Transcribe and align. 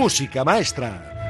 música 0.00 0.44
maestra. 0.44 1.28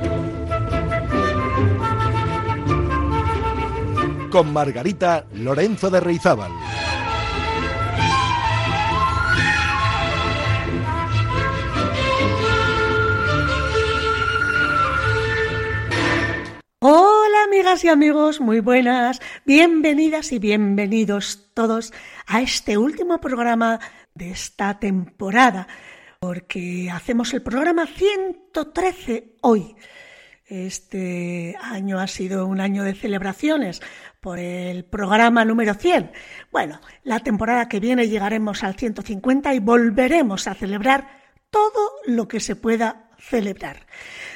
Con 4.31 4.53
Margarita 4.53 5.27
Lorenzo 5.35 5.91
de 5.91 5.99
Reizábal. 5.99 6.53
Hola 16.79 17.45
amigas 17.47 17.83
y 17.83 17.89
amigos, 17.89 18.41
muy 18.41 18.61
buenas, 18.61 19.21
bienvenidas 19.45 20.31
y 20.31 20.39
bienvenidos 20.39 21.51
todos 21.55 21.93
a 22.25 22.41
este 22.41 22.79
último 22.79 23.21
programa 23.21 23.81
de 24.15 24.31
esta 24.31 24.79
temporada, 24.79 25.67
porque 26.21 26.91
hacemos 26.93 27.33
el 27.33 27.41
programa 27.41 27.87
113 27.87 29.37
hoy. 29.41 29.75
Este 30.45 31.57
año 31.59 31.99
ha 31.99 32.07
sido 32.09 32.47
un 32.47 32.61
año 32.61 32.85
de 32.85 32.95
celebraciones 32.95 33.81
por 34.21 34.39
el 34.39 34.85
programa 34.85 35.47
número 35.47 35.73
100. 35.73 36.13
Bueno, 36.53 36.79
la 37.05 37.21
temporada 37.21 37.71
que 37.71 37.81
viene 37.81 38.07
llegaremos 38.07 38.63
al 38.63 38.75
150 38.75 39.55
y 39.55 39.61
volveremos 39.61 40.47
a 40.47 40.53
celebrar 40.53 41.09
todo 41.49 41.93
lo 42.05 42.29
que 42.29 42.41
se 42.41 42.55
pueda 42.55 43.09
celebrar. 43.19 43.87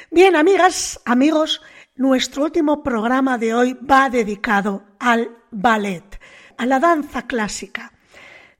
Bien, 0.09 0.35
amigas, 0.35 0.99
amigos, 1.05 1.61
nuestro 1.95 2.45
último 2.45 2.81
programa 2.81 3.37
de 3.37 3.53
hoy 3.53 3.73
va 3.73 4.09
dedicado 4.09 4.85
al 4.97 5.37
ballet, 5.51 6.19
a 6.57 6.65
la 6.65 6.79
danza 6.79 7.27
clásica. 7.27 7.91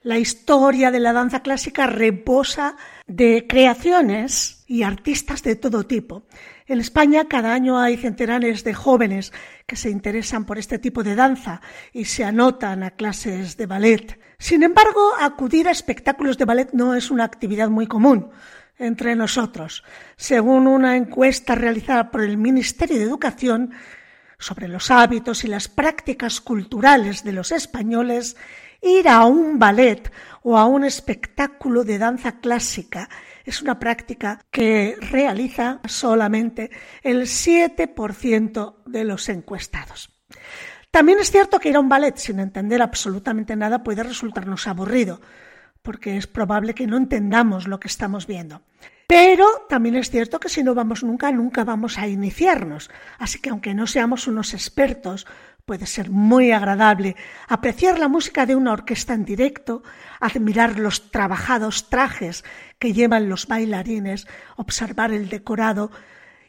La 0.04 0.20
historia 0.20 0.92
de 0.92 1.00
la 1.00 1.14
danza 1.14 1.40
clásica 1.40 1.88
reposa 1.88 2.76
de 3.08 3.46
creaciones 3.48 4.64
y 4.68 4.84
artistas 4.84 5.44
de 5.44 5.56
todo 5.56 5.86
tipo. 5.86 6.24
En 6.68 6.80
España 6.80 7.26
cada 7.28 7.54
año 7.54 7.80
hay 7.80 7.98
centenares 7.98 8.64
de 8.64 8.74
jóvenes 8.74 9.32
que 9.68 9.76
se 9.76 9.92
interesan 9.92 10.46
por 10.46 10.58
este 10.58 10.80
tipo 10.80 11.04
de 11.04 11.16
danza 11.16 11.62
y 11.94 12.06
se 12.06 12.24
anotan 12.24 12.82
a 12.82 12.92
clases 12.92 13.58
de 13.58 13.68
ballet. 13.68 14.20
Sin 14.40 14.64
embargo, 14.64 15.12
acudir 15.20 15.68
a 15.68 15.72
espectáculos 15.72 16.38
de 16.38 16.46
ballet 16.46 16.70
no 16.74 16.96
es 16.96 17.12
una 17.12 17.24
actividad 17.24 17.70
muy 17.70 17.86
común 17.86 18.32
entre 18.78 19.16
nosotros. 19.16 19.84
Según 20.18 20.68
una 20.68 20.98
encuesta 20.98 21.56
realizada 21.56 22.10
por 22.10 22.24
el 22.24 22.38
Ministerio 22.38 22.98
de 22.98 23.04
Educación 23.04 23.72
sobre 24.38 24.68
los 24.68 24.92
hábitos 24.92 25.44
y 25.44 25.48
las 25.48 25.68
prácticas 25.68 26.42
culturales 26.42 27.24
de 27.24 27.32
los 27.32 27.52
españoles, 27.52 28.36
ir 28.82 29.08
a 29.08 29.26
un 29.26 29.60
ballet 29.60 30.12
o 30.48 30.58
a 30.58 30.66
un 30.66 30.84
espectáculo 30.84 31.84
de 31.84 31.98
danza 31.98 32.40
clásica 32.40 33.10
es 33.46 33.64
una 33.64 33.80
práctica 33.80 34.46
que 34.52 34.96
realiza 35.02 35.80
solamente 35.86 36.70
el 37.02 37.24
7% 37.24 38.76
de 38.86 39.04
los 39.06 39.28
encuestados. 39.30 40.12
También 40.92 41.18
es 41.20 41.32
cierto 41.32 41.60
que 41.60 41.70
ir 41.70 41.78
a 41.78 41.80
un 41.80 41.90
ballet 41.90 42.16
sin 42.18 42.40
entender 42.40 42.84
absolutamente 42.84 43.56
nada 43.56 43.84
puede 43.84 44.04
resultarnos 44.04 44.68
aburrido, 44.68 45.20
porque 45.82 46.16
es 46.16 46.28
probable 46.28 46.76
que 46.76 46.86
no 46.86 46.98
entendamos 46.98 47.68
lo 47.68 47.80
que 47.80 47.88
estamos 47.88 48.28
viendo. 48.28 48.62
Pero 49.08 49.48
también 49.68 49.96
es 49.96 50.12
cierto 50.12 50.40
que 50.40 50.50
si 50.50 50.64
no 50.64 50.76
vamos 50.76 51.04
nunca, 51.04 51.32
nunca 51.32 51.64
vamos 51.64 51.98
a 51.98 52.08
iniciarnos. 52.08 52.92
Así 53.18 53.40
que 53.40 53.50
aunque 53.50 53.74
no 53.74 53.88
seamos 53.88 54.28
unos 54.28 54.54
expertos, 54.54 55.26
puede 55.66 55.88
ser 55.88 56.12
muy 56.12 56.52
agradable 56.52 57.16
apreciar 57.48 57.98
la 57.98 58.08
música 58.08 58.46
de 58.46 58.56
una 58.56 58.72
orquesta 58.72 59.14
en 59.14 59.26
directo, 59.26 59.82
admirar 60.20 60.78
los 60.78 61.10
trabajados 61.10 61.90
trajes 61.90 62.44
que 62.78 62.94
llevan 62.94 63.30
los 63.30 63.48
bailarines, 63.48 64.28
observar 64.58 65.12
el 65.12 65.28
decorado 65.28 65.92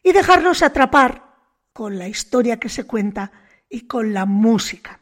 y 0.02 0.12
dejarnos 0.12 0.62
atrapar 0.62 1.34
con 1.72 1.98
la 1.98 2.08
historia 2.08 2.58
que 2.58 2.68
se 2.68 2.84
cuenta 2.84 3.32
y 3.70 3.86
con 3.86 4.12
la 4.12 4.26
música. 4.26 5.00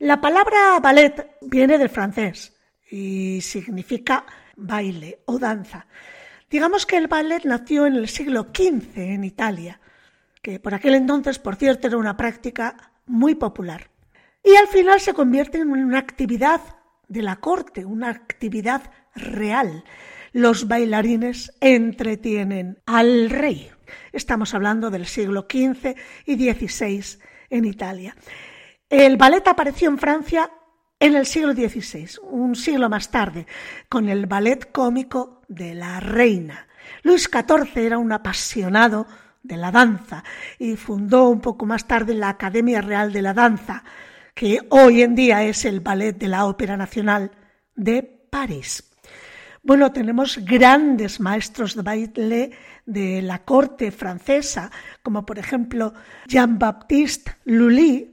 La 0.00 0.20
palabra 0.20 0.80
ballet 0.80 1.36
viene 1.40 1.78
del 1.78 1.88
francés 1.88 2.56
y 2.90 3.40
significa 3.40 4.26
baile 4.56 5.20
o 5.26 5.38
danza. 5.38 5.86
Digamos 6.50 6.84
que 6.84 6.96
el 6.96 7.06
ballet 7.06 7.44
nació 7.44 7.86
en 7.86 7.94
el 7.94 8.08
siglo 8.08 8.48
XV 8.52 8.96
en 8.96 9.24
Italia, 9.24 9.80
que 10.42 10.58
por 10.60 10.74
aquel 10.74 10.94
entonces, 10.94 11.38
por 11.38 11.56
cierto, 11.56 11.86
era 11.86 11.96
una 11.96 12.16
práctica 12.16 12.92
muy 13.06 13.34
popular. 13.34 13.90
Y 14.42 14.54
al 14.56 14.68
final 14.68 15.00
se 15.00 15.14
convierte 15.14 15.58
en 15.58 15.70
una 15.70 15.98
actividad 15.98 16.60
de 17.08 17.22
la 17.22 17.36
corte, 17.36 17.84
una 17.84 18.10
actividad 18.10 18.90
real. 19.14 19.84
Los 20.32 20.68
bailarines 20.68 21.52
entretienen 21.60 22.78
al 22.86 23.30
rey. 23.30 23.70
Estamos 24.12 24.54
hablando 24.54 24.90
del 24.90 25.06
siglo 25.06 25.46
XV 25.48 25.94
y 26.26 26.34
XVI 26.34 27.18
en 27.50 27.64
Italia. 27.64 28.16
El 28.88 29.16
ballet 29.16 29.46
apareció 29.46 29.88
en 29.88 29.98
Francia 29.98 30.50
en 31.00 31.16
el 31.16 31.26
siglo 31.26 31.52
XVI, 31.52 32.18
un 32.22 32.54
siglo 32.54 32.88
más 32.88 33.10
tarde, 33.10 33.46
con 33.88 34.08
el 34.08 34.26
ballet 34.26 34.70
cómico 34.72 35.42
de 35.48 35.74
la 35.74 36.00
reina. 36.00 36.66
Luis 37.02 37.30
XIV 37.30 37.76
era 37.76 37.98
un 37.98 38.12
apasionado 38.12 39.06
de 39.44 39.56
la 39.56 39.70
danza 39.70 40.24
y 40.58 40.74
fundó 40.74 41.28
un 41.28 41.40
poco 41.40 41.66
más 41.66 41.86
tarde 41.86 42.14
la 42.14 42.30
Academia 42.30 42.80
Real 42.80 43.12
de 43.12 43.22
la 43.22 43.34
Danza, 43.34 43.84
que 44.34 44.58
hoy 44.70 45.02
en 45.02 45.14
día 45.14 45.44
es 45.44 45.64
el 45.64 45.78
Ballet 45.78 46.18
de 46.18 46.28
la 46.28 46.46
Ópera 46.46 46.76
Nacional 46.76 47.30
de 47.76 48.02
París. 48.02 48.90
Bueno, 49.62 49.92
tenemos 49.92 50.38
grandes 50.44 51.20
maestros 51.20 51.76
de 51.76 51.82
baile 51.82 52.50
de 52.84 53.22
la 53.22 53.44
corte 53.44 53.90
francesa, 53.90 54.70
como 55.02 55.24
por 55.24 55.38
ejemplo 55.38 55.94
Jean-Baptiste 56.26 57.36
Lully, 57.44 58.12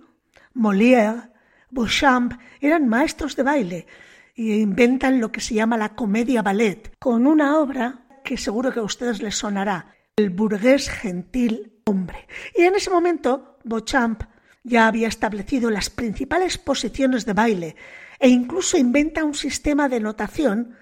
Molière, 0.53 1.31
Beauchamp 1.70 2.34
eran 2.59 2.88
maestros 2.88 3.36
de 3.36 3.44
baile 3.44 3.88
y 4.36 4.53
inventan 4.53 5.20
lo 5.20 5.31
que 5.31 5.41
se 5.41 5.56
llama 5.56 5.78
la 5.78 5.96
comedia 5.96 6.41
ballet, 6.41 6.94
con 7.00 7.25
una 7.25 7.58
obra 7.58 8.02
que 8.24 8.38
seguro 8.38 8.72
que 8.72 8.80
a 8.80 8.84
ustedes 8.84 9.22
les 9.22 9.36
sonará, 9.36 9.96
El 10.18 10.30
burgués 10.30 10.90
gentil 10.90 11.82
hombre. 11.86 12.28
Y 12.56 12.64
en 12.64 12.76
ese 12.76 12.90
momento, 12.90 13.58
Beauchamp 13.64 14.24
ya 14.64 14.88
había 14.88 15.08
establecido 15.08 15.70
las 15.72 15.90
principales 15.90 16.58
posiciones 16.58 17.26
de 17.26 17.34
baile 17.34 17.76
e 18.20 18.30
incluso 18.30 18.78
inventa 18.78 19.24
un 19.24 19.34
sistema 19.34 19.90
de 19.90 20.00
notación 20.00 20.76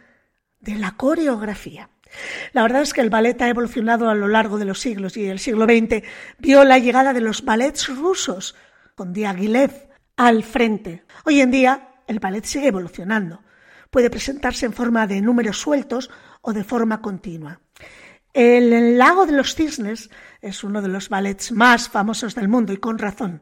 de 0.60 0.76
la 0.76 0.98
coreografía. 0.98 1.90
La 2.54 2.64
verdad 2.64 2.82
es 2.82 2.94
que 2.94 3.02
el 3.02 3.10
ballet 3.10 3.42
ha 3.42 3.50
evolucionado 3.50 4.10
a 4.10 4.16
lo 4.16 4.28
largo 4.28 4.58
de 4.58 4.66
los 4.66 4.80
siglos 4.80 5.16
y 5.16 5.28
el 5.28 5.40
siglo 5.40 5.66
XX 5.66 6.04
vio 6.40 6.64
la 6.64 6.80
llegada 6.80 7.14
de 7.14 7.22
los 7.22 7.46
ballets 7.46 7.88
rusos 7.96 8.56
con 8.96 9.14
Diaghilev 9.14 9.90
al 10.18 10.44
frente. 10.44 11.06
Hoy 11.24 11.40
en 11.40 11.52
día 11.52 11.90
el 12.08 12.20
ballet 12.20 12.44
sigue 12.44 12.68
evolucionando. 12.68 13.44
Puede 13.90 14.10
presentarse 14.10 14.66
en 14.66 14.74
forma 14.74 15.08
de 15.08 15.22
números 15.22 15.60
sueltos 15.60 16.10
o 16.42 16.52
de 16.52 16.64
forma 16.64 17.02
continua. 17.02 17.62
El 18.34 18.98
Lago 18.98 19.26
de 19.26 19.32
los 19.34 19.56
Cisnes 19.56 20.10
es 20.42 20.64
uno 20.64 20.82
de 20.82 20.88
los 20.88 21.10
ballets 21.10 21.52
más 21.52 21.90
famosos 21.90 22.36
del 22.36 22.48
mundo 22.48 22.74
y 22.74 22.78
con 22.78 22.98
razón. 22.98 23.42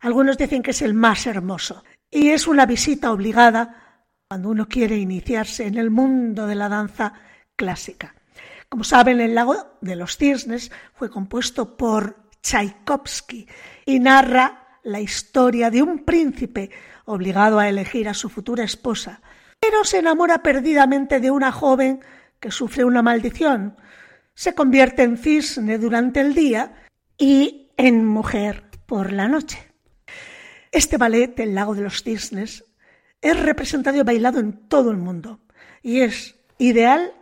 Algunos 0.00 0.36
dicen 0.36 0.62
que 0.62 0.72
es 0.72 0.82
el 0.82 0.94
más 0.94 1.26
hermoso 1.26 1.84
y 2.10 2.30
es 2.30 2.46
una 2.46 2.66
visita 2.66 3.10
obligada 3.10 4.04
cuando 4.28 4.50
uno 4.50 4.68
quiere 4.68 4.96
iniciarse 4.96 5.66
en 5.66 5.78
el 5.78 5.90
mundo 5.90 6.46
de 6.46 6.54
la 6.54 6.68
danza 6.68 7.14
clásica. 7.56 8.14
Como 8.68 8.84
saben, 8.84 9.20
el 9.20 9.34
Lago 9.34 9.78
de 9.80 9.96
los 9.96 10.16
Cisnes 10.16 10.70
fue 10.94 11.10
compuesto 11.10 11.76
por 11.76 12.28
Tchaikovsky 12.42 13.48
y 13.86 14.00
narra 14.00 14.78
la 14.82 15.00
historia 15.00 15.70
de 15.70 15.82
un 15.82 16.04
príncipe 16.04 16.70
obligado 17.06 17.58
a 17.58 17.68
elegir 17.68 18.08
a 18.08 18.14
su 18.14 18.28
futura 18.28 18.64
esposa, 18.64 19.20
pero 19.58 19.84
se 19.84 19.98
enamora 19.98 20.42
perdidamente 20.42 21.18
de 21.20 21.30
una 21.30 21.50
joven 21.50 22.00
que 22.40 22.50
sufre 22.50 22.84
una 22.84 23.02
maldición, 23.02 23.76
se 24.36 24.54
convierte 24.54 25.02
en 25.02 25.16
cisne 25.16 25.78
durante 25.78 26.20
el 26.20 26.34
día 26.34 26.74
y 27.18 27.72
en 27.76 28.04
mujer 28.04 28.64
por 28.84 29.12
la 29.12 29.28
noche. 29.28 29.72
Este 30.70 30.98
ballet, 30.98 31.40
El 31.40 31.54
lago 31.54 31.74
de 31.74 31.82
los 31.82 32.02
cisnes, 32.02 32.64
es 33.22 33.40
representado 33.40 33.96
y 33.96 34.02
bailado 34.02 34.38
en 34.38 34.68
todo 34.68 34.90
el 34.90 34.98
mundo 34.98 35.40
y 35.82 36.02
es 36.02 36.36
ideal 36.58 37.12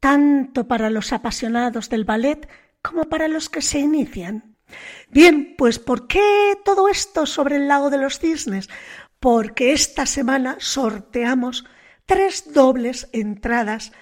tanto 0.00 0.66
para 0.66 0.90
los 0.90 1.12
apasionados 1.12 1.88
del 1.88 2.04
ballet 2.04 2.48
como 2.82 3.04
para 3.04 3.28
los 3.28 3.48
que 3.48 3.62
se 3.62 3.78
inician. 3.78 4.56
Bien, 5.08 5.54
pues 5.56 5.78
¿por 5.78 6.08
qué 6.08 6.58
todo 6.64 6.88
esto 6.88 7.26
sobre 7.26 7.56
el 7.56 7.68
lago 7.68 7.90
de 7.90 7.98
los 7.98 8.18
cisnes? 8.18 8.68
Porque 9.20 9.72
esta 9.72 10.04
semana 10.04 10.56
sorteamos 10.58 11.64
tres 12.06 12.52
dobles 12.52 13.08
entradas 13.12 13.92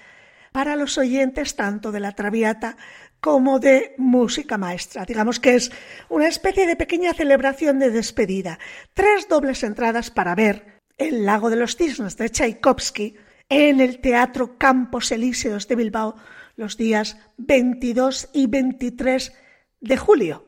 para 0.55 0.77
los 0.77 0.97
oyentes 0.97 1.57
tanto 1.57 1.91
de 1.91 1.99
la 1.99 2.13
Traviata 2.13 2.77
como 3.19 3.59
de 3.59 3.93
música 3.97 4.57
maestra. 4.57 5.03
Digamos 5.03 5.41
que 5.41 5.55
es 5.55 5.69
una 6.07 6.29
especie 6.29 6.65
de 6.65 6.77
pequeña 6.77 7.13
celebración 7.13 7.77
de 7.77 7.91
despedida. 7.91 8.57
Tres 8.93 9.27
dobles 9.27 9.63
entradas 9.63 10.11
para 10.11 10.33
ver 10.33 10.79
El 10.97 11.25
lago 11.25 11.49
de 11.49 11.57
los 11.57 11.75
cisnes 11.75 12.15
de 12.15 12.29
Tchaikovsky 12.29 13.15
en 13.49 13.81
el 13.81 13.99
Teatro 13.99 14.57
Campos 14.57 15.11
Elíseos 15.11 15.67
de 15.67 15.75
Bilbao 15.75 16.15
los 16.55 16.77
días 16.77 17.17
22 17.35 18.29
y 18.31 18.47
23 18.47 19.33
de 19.81 19.97
julio. 19.97 20.45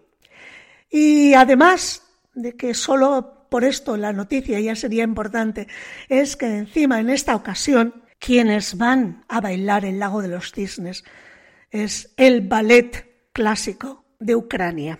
Y 0.89 1.33
además 1.33 2.03
de 2.33 2.55
que 2.55 2.73
solo 2.75 3.49
por 3.49 3.65
esto 3.65 3.97
la 3.97 4.13
noticia 4.13 4.57
ya 4.61 4.77
sería 4.77 5.03
importante, 5.03 5.67
es 6.07 6.37
que 6.37 6.45
encima 6.45 7.01
en 7.01 7.09
esta 7.09 7.35
ocasión 7.35 8.06
quienes 8.19 8.77
van 8.77 9.23
a 9.27 9.41
bailar 9.41 9.85
el 9.85 9.99
lago 9.99 10.21
de 10.21 10.29
los 10.29 10.51
cisnes 10.51 11.03
es 11.69 12.13
el 12.17 12.41
ballet 12.41 13.29
clásico 13.31 14.05
de 14.19 14.35
Ucrania. 14.35 14.99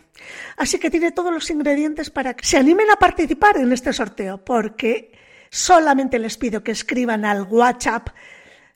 Así 0.57 0.79
que 0.79 0.89
tiene 0.89 1.11
todos 1.11 1.33
los 1.33 1.49
ingredientes 1.49 2.09
para 2.09 2.33
que 2.35 2.45
se 2.45 2.57
animen 2.57 2.89
a 2.91 2.97
participar 2.97 3.57
en 3.57 3.71
este 3.71 3.93
sorteo, 3.93 4.43
porque 4.43 5.11
solamente 5.49 6.19
les 6.19 6.37
pido 6.37 6.63
que 6.63 6.71
escriban 6.71 7.25
al 7.25 7.43
WhatsApp, 7.43 8.09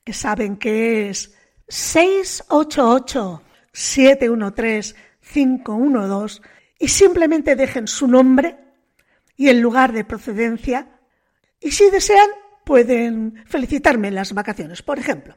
que 0.03 0.13
saben 0.13 0.57
que 0.57 1.09
es 1.09 1.33
688 1.67 3.43
713 3.71 4.95
512 5.21 6.41
y 6.79 6.87
simplemente 6.87 7.55
dejen 7.55 7.87
su 7.87 8.07
nombre 8.07 8.57
y 9.37 9.49
el 9.49 9.59
lugar 9.59 9.93
de 9.93 10.03
procedencia 10.03 10.99
y 11.59 11.71
si 11.71 11.89
desean 11.89 12.27
pueden 12.63 13.43
felicitarme 13.45 14.09
en 14.09 14.15
las 14.15 14.33
vacaciones, 14.33 14.81
por 14.81 14.99
ejemplo, 14.99 15.35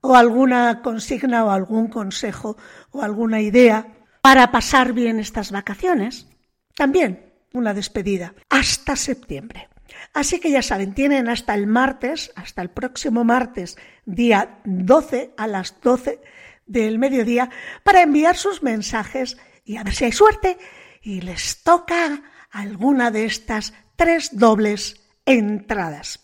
o 0.00 0.14
alguna 0.14 0.82
consigna 0.82 1.44
o 1.44 1.50
algún 1.50 1.88
consejo 1.88 2.56
o 2.90 3.02
alguna 3.02 3.40
idea 3.40 3.88
para 4.20 4.50
pasar 4.52 4.92
bien 4.92 5.18
estas 5.18 5.50
vacaciones. 5.50 6.28
También 6.76 7.32
una 7.52 7.72
despedida 7.72 8.34
hasta 8.50 8.96
septiembre. 8.96 9.68
Así 10.12 10.40
que 10.40 10.50
ya 10.50 10.62
saben, 10.62 10.94
tienen 10.94 11.28
hasta 11.28 11.54
el 11.54 11.66
martes, 11.66 12.32
hasta 12.34 12.62
el 12.62 12.70
próximo 12.70 13.24
martes, 13.24 13.76
día 14.04 14.58
12 14.64 15.34
a 15.36 15.46
las 15.46 15.80
12 15.80 16.20
del 16.66 16.98
mediodía, 16.98 17.50
para 17.82 18.02
enviar 18.02 18.36
sus 18.36 18.62
mensajes 18.62 19.36
y 19.64 19.76
a 19.76 19.84
ver 19.84 19.94
si 19.94 20.04
hay 20.04 20.12
suerte 20.12 20.58
y 21.02 21.20
les 21.20 21.62
toca 21.62 22.22
alguna 22.50 23.10
de 23.10 23.24
estas 23.26 23.74
tres 23.96 24.30
dobles 24.38 25.03
entradas. 25.26 26.20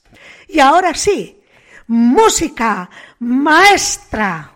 Y 0.49 0.61
ahora 0.61 0.95
sí, 0.95 1.41
música 1.87 2.89
maestra. 3.19 4.50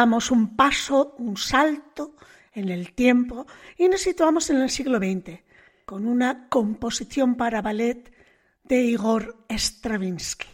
Damos 0.00 0.30
un 0.30 0.56
paso, 0.56 1.14
un 1.18 1.36
salto 1.36 2.16
en 2.54 2.70
el 2.70 2.94
tiempo 2.94 3.46
y 3.76 3.86
nos 3.86 4.00
situamos 4.00 4.48
en 4.48 4.62
el 4.62 4.70
siglo 4.70 4.96
XX 4.96 5.40
con 5.84 6.06
una 6.06 6.48
composición 6.48 7.34
para 7.34 7.60
ballet 7.60 8.10
de 8.64 8.80
Igor 8.80 9.44
Stravinsky. 9.50 10.46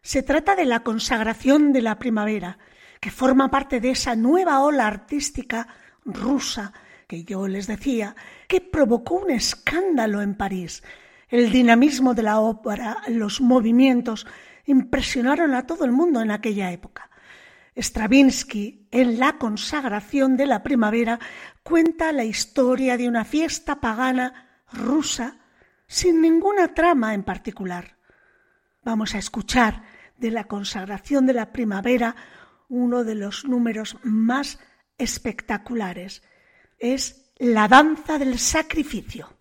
Se 0.00 0.22
trata 0.22 0.56
de 0.56 0.64
la 0.64 0.82
consagración 0.82 1.74
de 1.74 1.82
la 1.82 1.98
primavera, 1.98 2.56
que 3.00 3.10
forma 3.10 3.50
parte 3.50 3.80
de 3.80 3.90
esa 3.90 4.16
nueva 4.16 4.60
ola 4.60 4.86
artística 4.86 5.68
rusa 6.06 6.72
que 7.06 7.24
yo 7.24 7.46
les 7.48 7.66
decía, 7.66 8.16
que 8.48 8.62
provocó 8.62 9.16
un 9.16 9.30
escándalo 9.30 10.22
en 10.22 10.36
París. 10.36 10.82
El 11.28 11.52
dinamismo 11.52 12.14
de 12.14 12.22
la 12.22 12.40
ópera, 12.40 13.02
los 13.08 13.42
movimientos, 13.42 14.26
impresionaron 14.64 15.52
a 15.52 15.66
todo 15.66 15.84
el 15.84 15.92
mundo 15.92 16.22
en 16.22 16.30
aquella 16.30 16.72
época. 16.72 17.09
Stravinsky, 17.82 18.88
en 18.90 19.18
La 19.18 19.38
consagración 19.38 20.36
de 20.36 20.46
la 20.46 20.62
primavera, 20.62 21.18
cuenta 21.62 22.12
la 22.12 22.24
historia 22.24 22.96
de 22.96 23.08
una 23.08 23.24
fiesta 23.24 23.80
pagana 23.80 24.62
rusa 24.72 25.38
sin 25.86 26.20
ninguna 26.20 26.74
trama 26.74 27.14
en 27.14 27.22
particular. 27.22 27.96
Vamos 28.84 29.14
a 29.14 29.18
escuchar 29.18 29.82
de 30.16 30.30
la 30.30 30.44
consagración 30.44 31.26
de 31.26 31.32
la 31.32 31.52
primavera 31.52 32.14
uno 32.68 33.02
de 33.02 33.14
los 33.14 33.44
números 33.44 33.96
más 34.02 34.58
espectaculares. 34.98 36.22
Es 36.78 37.32
la 37.38 37.66
danza 37.68 38.18
del 38.18 38.38
sacrificio. 38.38 39.39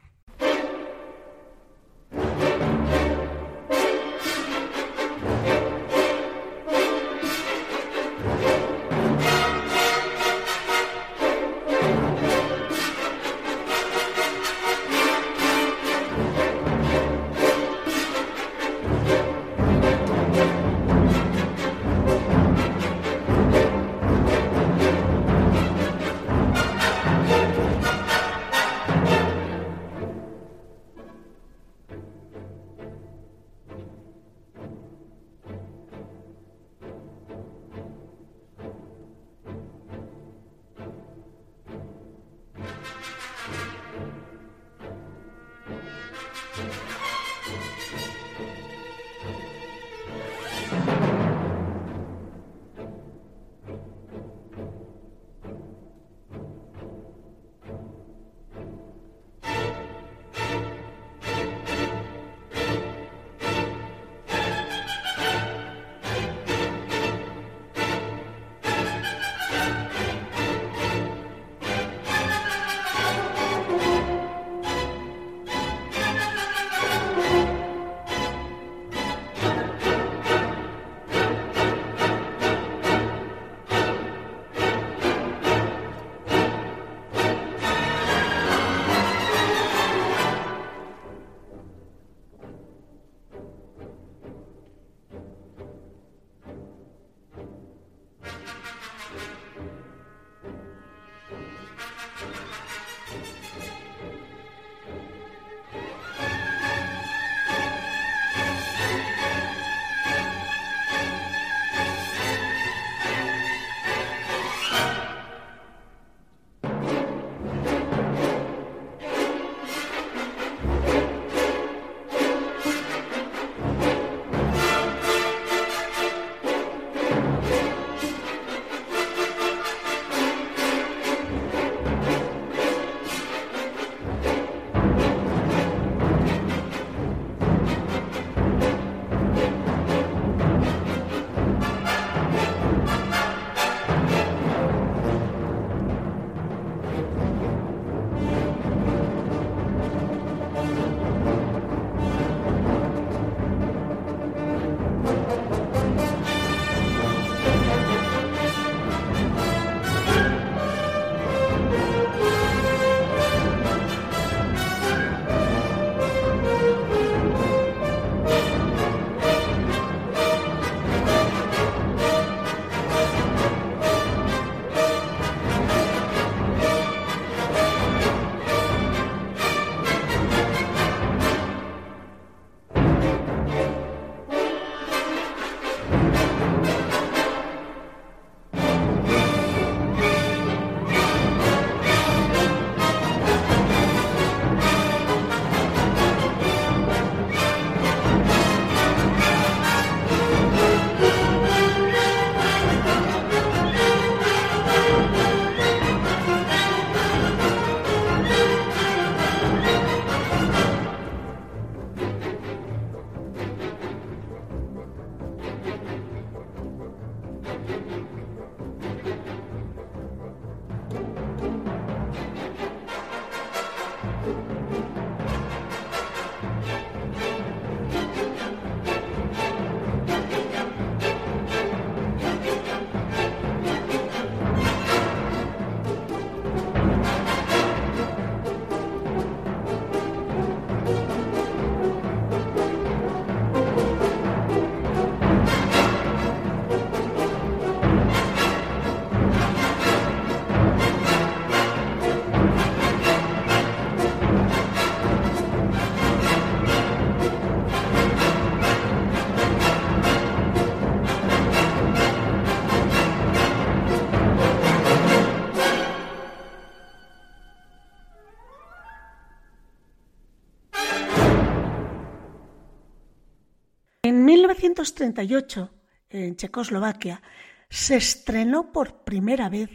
1938, 274.61 275.71
en 276.09 276.35
Checoslovaquia, 276.35 277.21
se 277.69 277.95
estrenó 277.95 278.71
por 278.71 279.03
primera 279.03 279.47
vez 279.47 279.69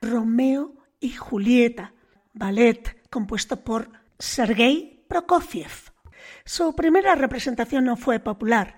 Romeo 0.00 0.74
y 1.00 1.10
Julieta, 1.10 1.92
ballet 2.32 3.02
compuesto 3.10 3.64
por 3.64 3.90
Sergei 4.18 5.04
Prokofiev. 5.08 5.90
Su 6.44 6.74
primera 6.76 7.14
representación 7.14 7.84
no 7.84 7.96
fue 7.96 8.20
popular, 8.20 8.76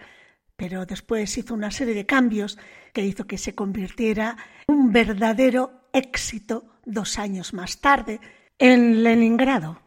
pero 0.57 0.87
después 0.87 1.37
hizo 1.37 1.55
una 1.55 1.71
serie 1.71 1.95
de 1.95 2.07
cambios 2.07 2.59
que 2.95 3.05
hizo 3.05 3.27
que 3.27 3.39
se 3.39 3.55
convirtiera 3.55 4.37
en 4.67 4.75
un 4.75 4.93
verdadero 4.93 5.89
éxito 5.93 6.79
dos 6.85 7.19
años 7.19 7.53
más 7.53 7.81
tarde 7.81 8.21
en 8.59 9.03
Leningrado. 9.03 9.83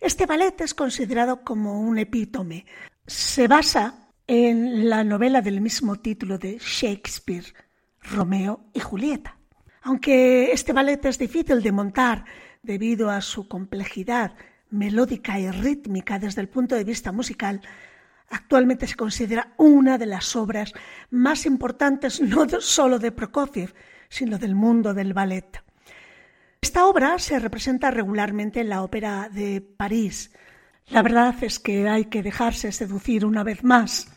Este 0.00 0.26
ballet 0.26 0.60
es 0.60 0.74
considerado 0.74 1.42
como 1.42 1.80
un 1.80 1.98
epítome. 1.98 2.66
Se 3.06 3.48
basa 3.48 4.05
en 4.28 4.88
la 4.88 5.04
novela 5.04 5.40
del 5.40 5.60
mismo 5.60 5.96
título 5.96 6.36
de 6.36 6.58
Shakespeare, 6.58 7.54
Romeo 8.02 8.64
y 8.74 8.80
Julieta. 8.80 9.38
Aunque 9.82 10.50
este 10.50 10.72
ballet 10.72 11.04
es 11.04 11.18
difícil 11.18 11.62
de 11.62 11.70
montar 11.70 12.24
debido 12.62 13.08
a 13.08 13.20
su 13.20 13.46
complejidad 13.46 14.34
melódica 14.70 15.38
y 15.38 15.48
rítmica 15.48 16.18
desde 16.18 16.40
el 16.40 16.48
punto 16.48 16.74
de 16.74 16.82
vista 16.82 17.12
musical, 17.12 17.60
actualmente 18.28 18.88
se 18.88 18.96
considera 18.96 19.54
una 19.58 19.96
de 19.96 20.06
las 20.06 20.34
obras 20.34 20.72
más 21.10 21.46
importantes 21.46 22.20
no 22.20 22.48
solo 22.60 22.98
de 22.98 23.12
Prokofiev, 23.12 23.74
sino 24.08 24.38
del 24.38 24.56
mundo 24.56 24.92
del 24.92 25.14
ballet. 25.14 25.62
Esta 26.60 26.86
obra 26.86 27.20
se 27.20 27.38
representa 27.38 27.92
regularmente 27.92 28.60
en 28.60 28.70
la 28.70 28.82
Ópera 28.82 29.28
de 29.28 29.60
París. 29.60 30.32
La 30.88 31.02
verdad 31.02 31.36
es 31.42 31.60
que 31.60 31.88
hay 31.88 32.06
que 32.06 32.24
dejarse 32.24 32.72
seducir 32.72 33.24
una 33.24 33.44
vez 33.44 33.62
más 33.62 34.15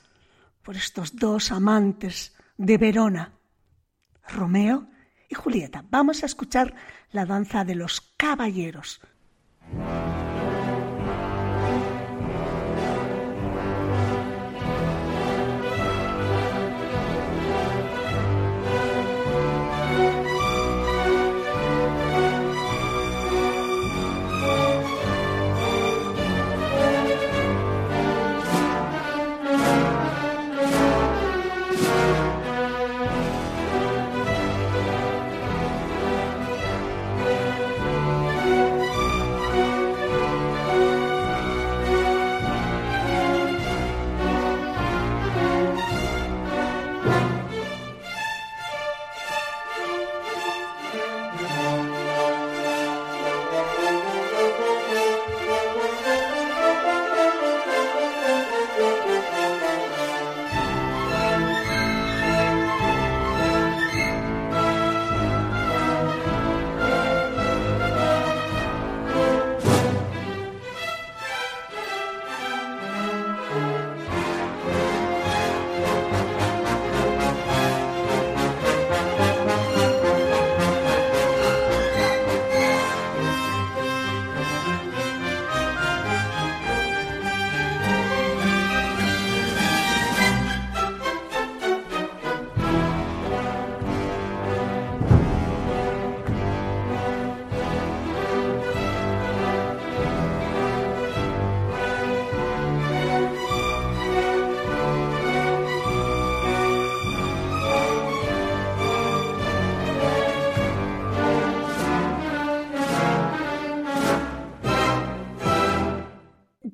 por 0.69 0.77
estos 0.77 1.15
dos 1.15 1.51
amantes 1.51 2.35
de 2.55 2.77
Verona, 2.77 3.33
Romeo 4.27 4.87
y 5.27 5.33
Julieta. 5.33 5.83
Vamos 5.89 6.21
a 6.21 6.27
escuchar 6.27 6.75
la 7.11 7.25
danza 7.25 7.65
de 7.65 7.73
los 7.73 8.01
caballeros. 8.15 9.01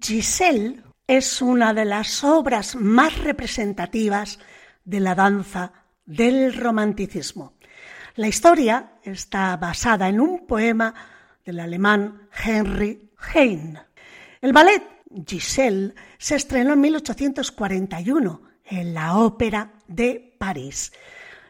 Giselle 0.07 0.83
es 1.07 1.41
una 1.41 1.73
de 1.73 1.83
las 1.83 2.23
obras 2.23 2.75
más 2.75 3.17
representativas 3.17 4.37
de 4.83 4.99
la 4.99 5.15
danza 5.15 5.73
del 6.05 6.53
romanticismo. 6.53 7.53
La 8.15 8.27
historia 8.27 8.99
está 9.01 9.57
basada 9.57 10.07
en 10.07 10.19
un 10.19 10.45
poema 10.45 10.93
del 11.43 11.59
alemán 11.59 12.29
Henry 12.31 13.09
Heine. 13.33 13.81
El 14.41 14.53
ballet 14.53 14.83
Giselle 15.27 15.95
se 16.19 16.35
estrenó 16.35 16.73
en 16.73 16.81
1841 16.81 18.41
en 18.65 18.93
la 18.93 19.17
Ópera 19.17 19.73
de 19.87 20.35
París. 20.37 20.93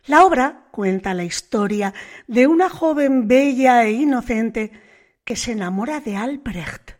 La 0.05 0.23
obra 0.23 0.67
cuenta 0.71 1.13
la 1.13 1.25
historia 1.25 1.93
de 2.27 2.47
una 2.47 2.69
joven 2.69 3.27
bella 3.27 3.83
e 3.83 3.91
inocente 3.91 4.71
que 5.25 5.35
se 5.35 5.51
enamora 5.51 5.99
de 5.99 6.15
Albrecht, 6.15 6.91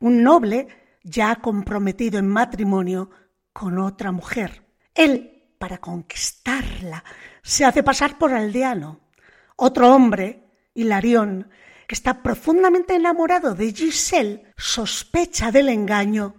un 0.00 0.22
noble 0.22 0.68
ya 1.02 1.36
comprometido 1.36 2.18
en 2.18 2.28
matrimonio 2.28 3.10
con 3.52 3.78
otra 3.78 4.12
mujer. 4.12 4.64
Él, 4.94 5.54
para 5.58 5.78
conquistarla, 5.78 7.04
se 7.42 7.64
hace 7.64 7.82
pasar 7.82 8.18
por 8.18 8.32
aldeano. 8.32 9.00
Otro 9.56 9.94
hombre, 9.94 10.44
Hilarión, 10.74 11.50
que 11.86 11.94
está 11.94 12.22
profundamente 12.22 12.94
enamorado 12.94 13.54
de 13.54 13.72
Giselle, 13.72 14.52
sospecha 14.56 15.50
del 15.50 15.70
engaño 15.70 16.34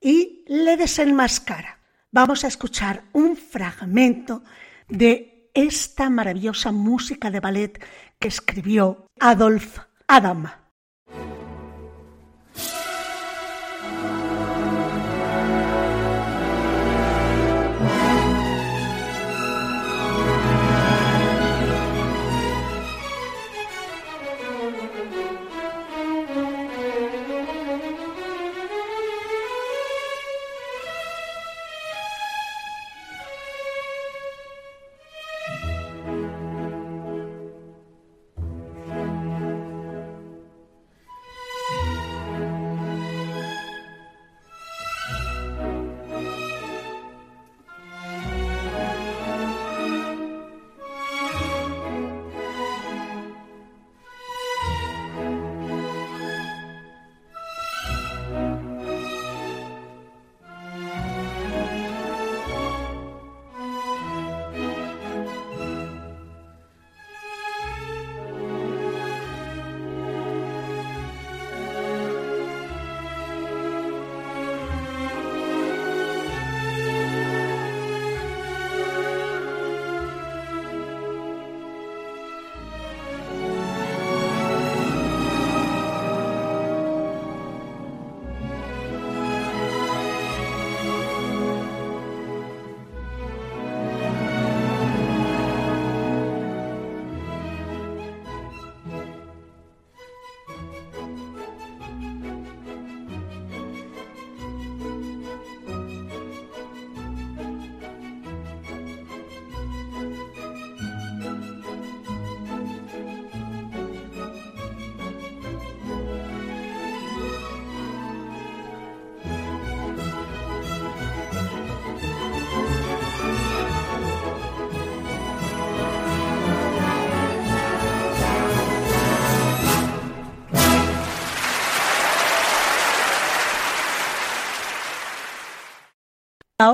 y 0.00 0.44
le 0.48 0.76
desenmascara. 0.76 1.78
Vamos 2.10 2.44
a 2.44 2.48
escuchar 2.48 3.04
un 3.12 3.36
fragmento 3.36 4.42
de 4.88 5.50
esta 5.54 6.10
maravillosa 6.10 6.72
música 6.72 7.30
de 7.30 7.40
ballet 7.40 7.84
que 8.18 8.28
escribió 8.28 9.06
Adolf 9.20 9.78
Adam. 10.06 10.63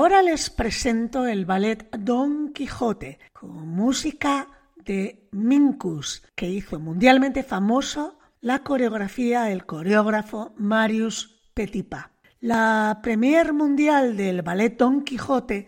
Ahora 0.01 0.23
les 0.23 0.49
presento 0.49 1.27
el 1.27 1.45
ballet 1.45 1.87
Don 1.95 2.53
Quijote 2.53 3.19
con 3.31 3.67
música 3.67 4.47
de 4.83 5.27
Minkus, 5.31 6.23
que 6.33 6.49
hizo 6.49 6.79
mundialmente 6.79 7.43
famoso 7.43 8.17
la 8.39 8.63
coreografía 8.63 9.43
del 9.43 9.67
coreógrafo 9.67 10.55
Marius 10.57 11.39
Petipa. 11.53 12.13
La 12.39 12.99
premier 13.03 13.53
mundial 13.53 14.17
del 14.17 14.41
ballet 14.41 14.75
Don 14.75 15.03
Quijote 15.03 15.67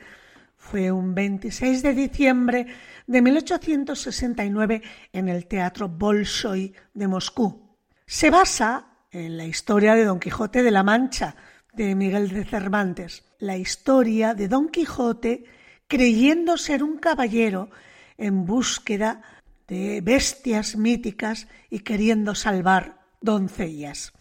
fue 0.58 0.92
un 0.92 1.14
26 1.14 1.84
de 1.84 1.94
diciembre 1.94 2.66
de 3.06 3.22
1869 3.22 4.82
en 5.12 5.30
el 5.30 5.46
Teatro 5.46 5.90
Bolshoi 5.90 6.74
de 6.92 7.08
Moscú. 7.08 7.78
Se 8.08 8.32
basa 8.32 8.88
en 9.12 9.38
la 9.38 9.46
historia 9.46 9.94
de 9.94 10.06
Don 10.06 10.20
Quijote 10.20 10.64
de 10.64 10.72
la 10.72 10.82
Mancha 10.82 11.36
de 11.74 11.96
Miguel 11.96 12.30
de 12.30 12.46
Cervantes, 12.46 13.24
la 13.40 13.58
historia 13.58 14.36
de 14.36 14.48
Don 14.48 14.70
Quijote 14.70 15.46
creyendo 15.88 16.58
ser 16.58 16.84
un 16.84 16.98
caballero 16.98 17.70
en 18.18 18.46
búsqueda 18.46 19.22
de 19.68 20.02
bestias 20.02 20.76
míticas 20.76 21.48
y 21.70 21.80
queriendo 21.80 22.36
salvar 22.36 23.00
doncellas. 23.22 24.14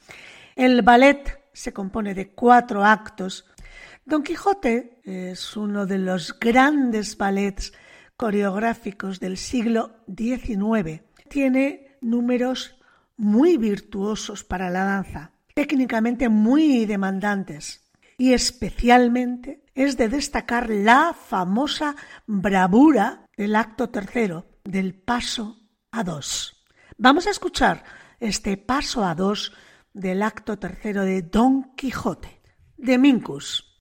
El 0.57 0.83
ballet 0.83 1.43
se 1.53 1.73
compone 1.73 2.15
de 2.15 2.31
cuatro 2.31 2.85
actos. 2.85 3.45
Don 4.07 4.23
Quijote 4.23 5.01
es 5.05 5.57
uno 5.57 5.85
de 5.87 5.99
los 5.99 6.39
grandes 6.39 7.17
ballets 7.17 7.73
coreográficos 8.17 9.21
del 9.21 9.37
siglo 9.37 9.97
XIX. 10.07 11.03
Tiene 11.29 11.99
números 12.01 12.77
muy 13.17 13.57
virtuosos 13.59 14.43
para 14.43 14.71
la 14.71 14.85
danza, 14.85 15.32
técnicamente 15.55 16.29
muy 16.29 16.87
demandantes 16.87 17.91
y 18.19 18.33
especialmente 18.33 19.65
es 19.75 19.97
de 19.97 20.09
destacar 20.09 20.71
la 20.71 21.15
famosa 21.15 21.97
bravura 22.27 23.27
del 23.37 23.57
acto 23.57 23.91
tercero, 23.91 24.47
del 24.65 24.95
paso 24.95 25.59
a 25.91 26.05
dos. 26.05 26.65
Vamos 26.99 27.27
a 27.27 27.31
escuchar 27.31 27.85
este 28.21 28.57
paso 28.57 29.05
a 29.05 29.15
dos 29.15 29.53
del 29.93 30.23
acto 30.23 30.59
tercero 30.59 31.05
de 31.05 31.23
Don 31.23 31.75
Quijote, 31.75 32.41
de 32.77 32.99
Mincus. 32.99 33.81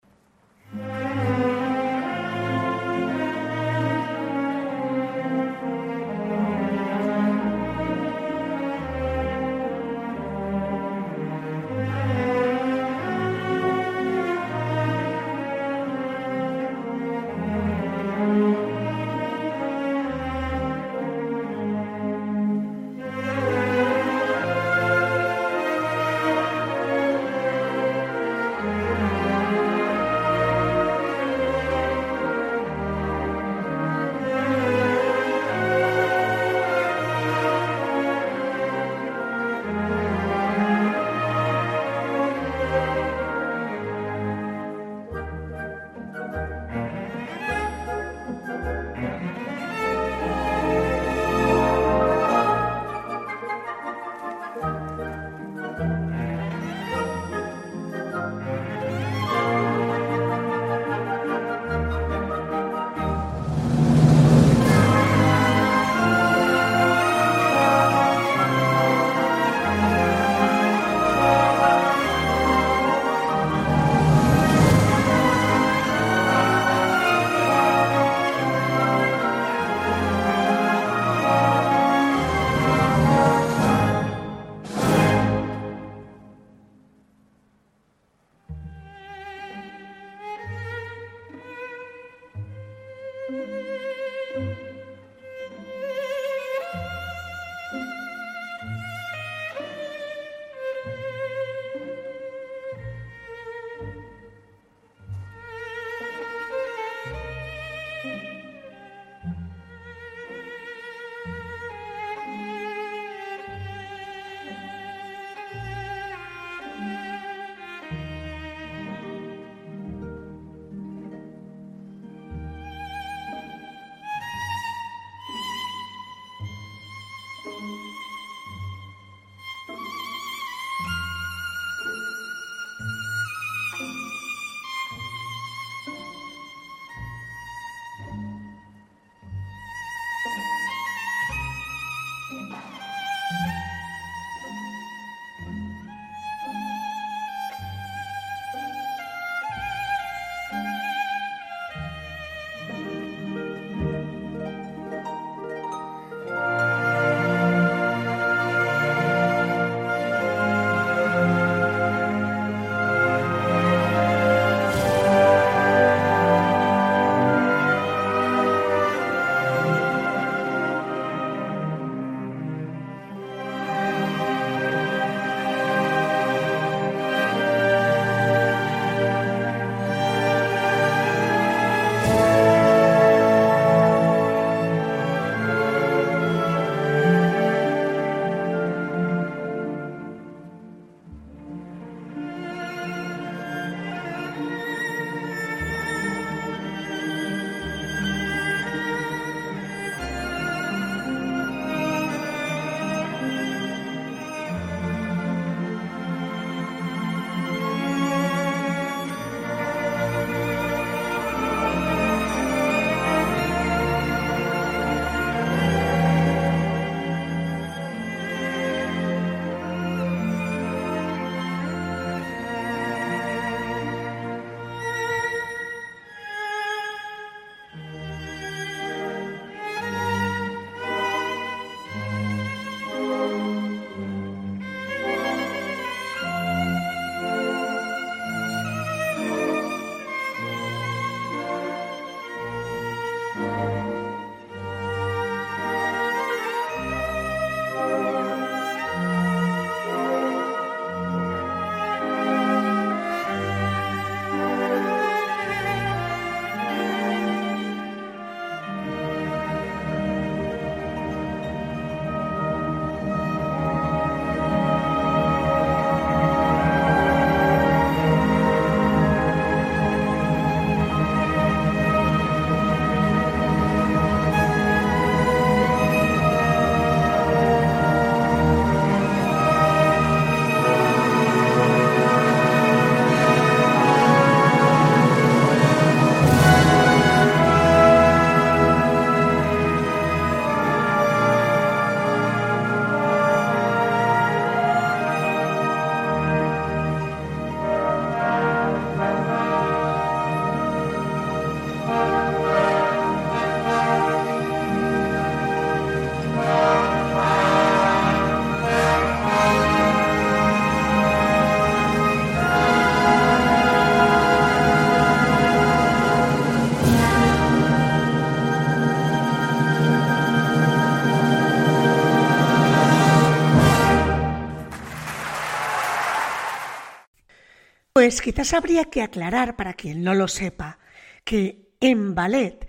Pues 328.02 328.20
quizás 328.20 328.56
habría 328.56 328.86
que 328.86 329.04
aclarar 329.04 329.56
para 329.56 329.76
quien 329.76 330.04
no 330.04 330.16
lo 330.16 330.28
sepa 330.28 330.80
que 331.24 331.76
en 331.80 332.16
ballet, 332.16 332.68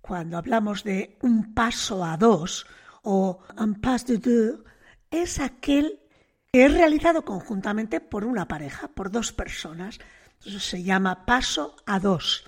cuando 0.00 0.36
hablamos 0.36 0.82
de 0.82 1.18
un 1.22 1.54
paso 1.54 2.04
a 2.04 2.16
dos 2.16 2.66
o 3.02 3.38
un 3.56 3.80
pas 3.80 4.04
de 4.06 4.18
deux, 4.18 4.58
es 5.08 5.38
aquel 5.38 6.00
que 6.52 6.64
es 6.64 6.74
realizado 6.74 7.24
conjuntamente 7.24 8.00
por 8.00 8.24
una 8.24 8.48
pareja, 8.48 8.88
por 8.88 9.12
dos 9.12 9.32
personas. 9.32 10.00
Eso 10.44 10.58
se 10.58 10.82
llama 10.82 11.26
paso 11.26 11.76
a 11.86 12.00
dos. 12.00 12.44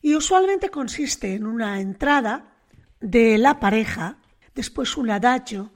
Y 0.00 0.14
usualmente 0.14 0.70
consiste 0.70 1.34
en 1.34 1.44
una 1.44 1.82
entrada 1.82 2.54
de 2.98 3.36
la 3.36 3.60
pareja, 3.60 4.16
después 4.54 4.96
un 4.96 5.10
adagio, 5.10 5.70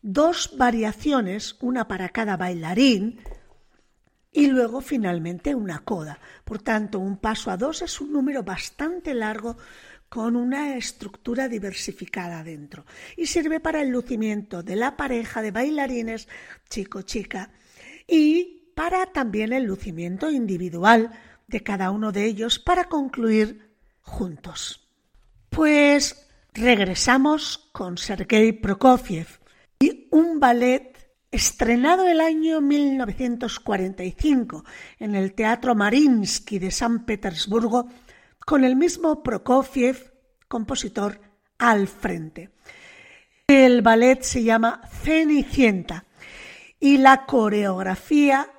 dos 0.00 0.56
variaciones, 0.56 1.58
una 1.60 1.88
para 1.88 2.08
cada 2.08 2.38
bailarín, 2.38 3.20
y 4.32 4.46
luego 4.46 4.80
finalmente 4.80 5.54
una 5.54 5.80
coda. 5.80 6.18
Por 6.44 6.62
tanto, 6.62 6.98
un 6.98 7.18
paso 7.18 7.50
a 7.50 7.56
dos 7.56 7.82
es 7.82 8.00
un 8.00 8.12
número 8.12 8.42
bastante 8.42 9.14
largo 9.14 9.58
con 10.08 10.36
una 10.36 10.76
estructura 10.76 11.48
diversificada 11.48 12.42
dentro 12.42 12.84
y 13.16 13.26
sirve 13.26 13.60
para 13.60 13.80
el 13.80 13.88
lucimiento 13.88 14.62
de 14.62 14.76
la 14.76 14.96
pareja 14.96 15.40
de 15.40 15.50
bailarines 15.50 16.28
chico-chica 16.68 17.50
y 18.06 18.72
para 18.74 19.06
también 19.06 19.52
el 19.52 19.64
lucimiento 19.64 20.30
individual 20.30 21.12
de 21.46 21.62
cada 21.62 21.90
uno 21.90 22.12
de 22.12 22.24
ellos 22.24 22.58
para 22.58 22.84
concluir 22.84 23.70
juntos. 24.02 24.88
Pues 25.50 26.28
regresamos 26.52 27.70
con 27.72 27.96
Sergei 27.96 28.52
Prokofiev 28.52 29.28
y 29.78 30.08
un 30.10 30.40
ballet 30.40 30.91
estrenado 31.32 32.06
el 32.06 32.20
año 32.20 32.60
1945 32.60 34.64
en 34.98 35.14
el 35.14 35.32
Teatro 35.32 35.74
Marinsky 35.74 36.58
de 36.58 36.70
San 36.70 37.06
Petersburgo 37.06 37.88
con 38.44 38.64
el 38.64 38.76
mismo 38.76 39.22
Prokofiev, 39.22 40.12
compositor, 40.46 41.18
al 41.58 41.88
frente. 41.88 42.50
El 43.46 43.80
ballet 43.80 44.20
se 44.22 44.44
llama 44.44 44.82
Cenicienta 45.02 46.04
y 46.78 46.98
la 46.98 47.24
coreografía 47.24 48.50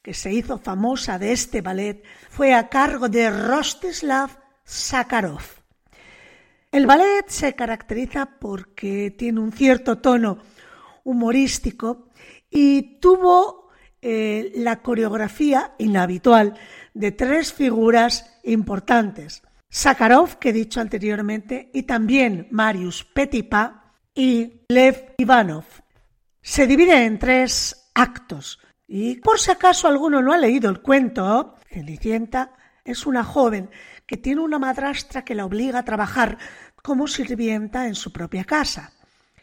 que 0.00 0.14
se 0.14 0.32
hizo 0.32 0.56
famosa 0.58 1.18
de 1.18 1.32
este 1.32 1.60
ballet 1.60 2.02
fue 2.30 2.54
a 2.54 2.70
cargo 2.70 3.10
de 3.10 3.30
Rostislav 3.30 4.30
Sakharov. 4.64 5.42
El 6.70 6.86
ballet 6.86 7.28
se 7.28 7.54
caracteriza 7.54 8.38
porque 8.40 9.10
tiene 9.10 9.40
un 9.40 9.52
cierto 9.52 9.98
tono 9.98 10.38
humorístico 11.04 12.08
y 12.52 13.00
tuvo 13.00 13.70
eh, 14.02 14.52
la 14.56 14.82
coreografía 14.82 15.74
inhabitual 15.78 16.54
de 16.92 17.12
tres 17.12 17.52
figuras 17.52 18.38
importantes. 18.44 19.42
Sakharov, 19.70 20.38
que 20.38 20.50
he 20.50 20.52
dicho 20.52 20.80
anteriormente, 20.80 21.70
y 21.72 21.84
también 21.84 22.46
Marius 22.50 23.04
Petipa 23.04 23.94
y 24.14 24.64
Lev 24.68 25.14
Ivanov. 25.16 25.64
Se 26.42 26.66
divide 26.66 27.06
en 27.06 27.18
tres 27.18 27.90
actos. 27.94 28.60
Y 28.86 29.16
por 29.16 29.40
si 29.40 29.50
acaso 29.50 29.88
alguno 29.88 30.20
no 30.20 30.34
ha 30.34 30.38
leído 30.38 30.68
el 30.68 30.82
cuento, 30.82 31.56
Cenicienta 31.70 32.52
es 32.84 33.06
una 33.06 33.24
joven 33.24 33.70
que 34.04 34.18
tiene 34.18 34.42
una 34.42 34.58
madrastra 34.58 35.24
que 35.24 35.34
la 35.34 35.46
obliga 35.46 35.78
a 35.78 35.84
trabajar 35.84 36.36
como 36.82 37.06
sirvienta 37.06 37.86
en 37.86 37.94
su 37.94 38.12
propia 38.12 38.44
casa. 38.44 38.92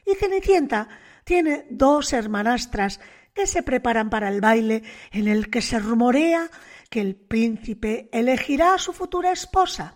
Y 0.06 0.13
Cenicienta 0.13 0.88
tiene 1.29 1.67
dos 1.69 2.11
hermanastras 2.13 2.99
que 3.35 3.45
se 3.45 3.61
preparan 3.61 4.09
para 4.09 4.29
el 4.29 4.41
baile 4.41 4.81
en 5.11 5.27
el 5.27 5.51
que 5.51 5.61
se 5.61 5.77
rumorea 5.77 6.49
que 6.89 7.01
el 7.01 7.15
príncipe 7.15 8.09
elegirá 8.11 8.73
a 8.73 8.79
su 8.79 8.93
futura 8.93 9.31
esposa. 9.31 9.95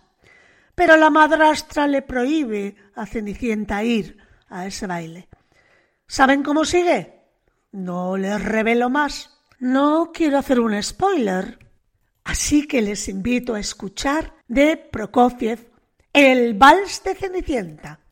Pero 0.76 0.96
la 0.96 1.10
madrastra 1.10 1.88
le 1.88 2.02
prohíbe 2.02 2.76
a 2.94 3.04
Cenicienta 3.04 3.82
ir 3.82 4.16
a 4.48 4.64
ese 4.64 4.86
baile. 4.86 5.28
¿Saben 6.06 6.44
cómo 6.44 6.64
sigue? 6.64 7.18
No 7.72 8.16
les 8.16 8.40
revelo 8.40 8.88
más. 8.88 9.36
No 9.58 10.12
quiero 10.14 10.38
hacer 10.38 10.60
un 10.60 10.80
spoiler. 10.80 11.58
Así 12.22 12.68
que 12.68 12.80
les 12.80 13.08
invito 13.08 13.56
a 13.56 13.60
escuchar 13.60 14.34
de 14.46 14.76
Prokofiev 14.76 15.68
el 16.12 16.54
vals 16.54 17.02
de 17.02 17.16
Cenicienta. 17.16 18.03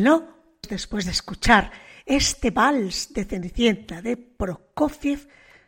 Bueno, 0.00 0.28
después 0.70 1.06
de 1.06 1.10
escuchar 1.10 1.72
este 2.06 2.52
vals 2.52 3.12
de 3.12 3.24
Cenicienta 3.24 4.00
de 4.00 4.16
Prokofiev, 4.16 5.26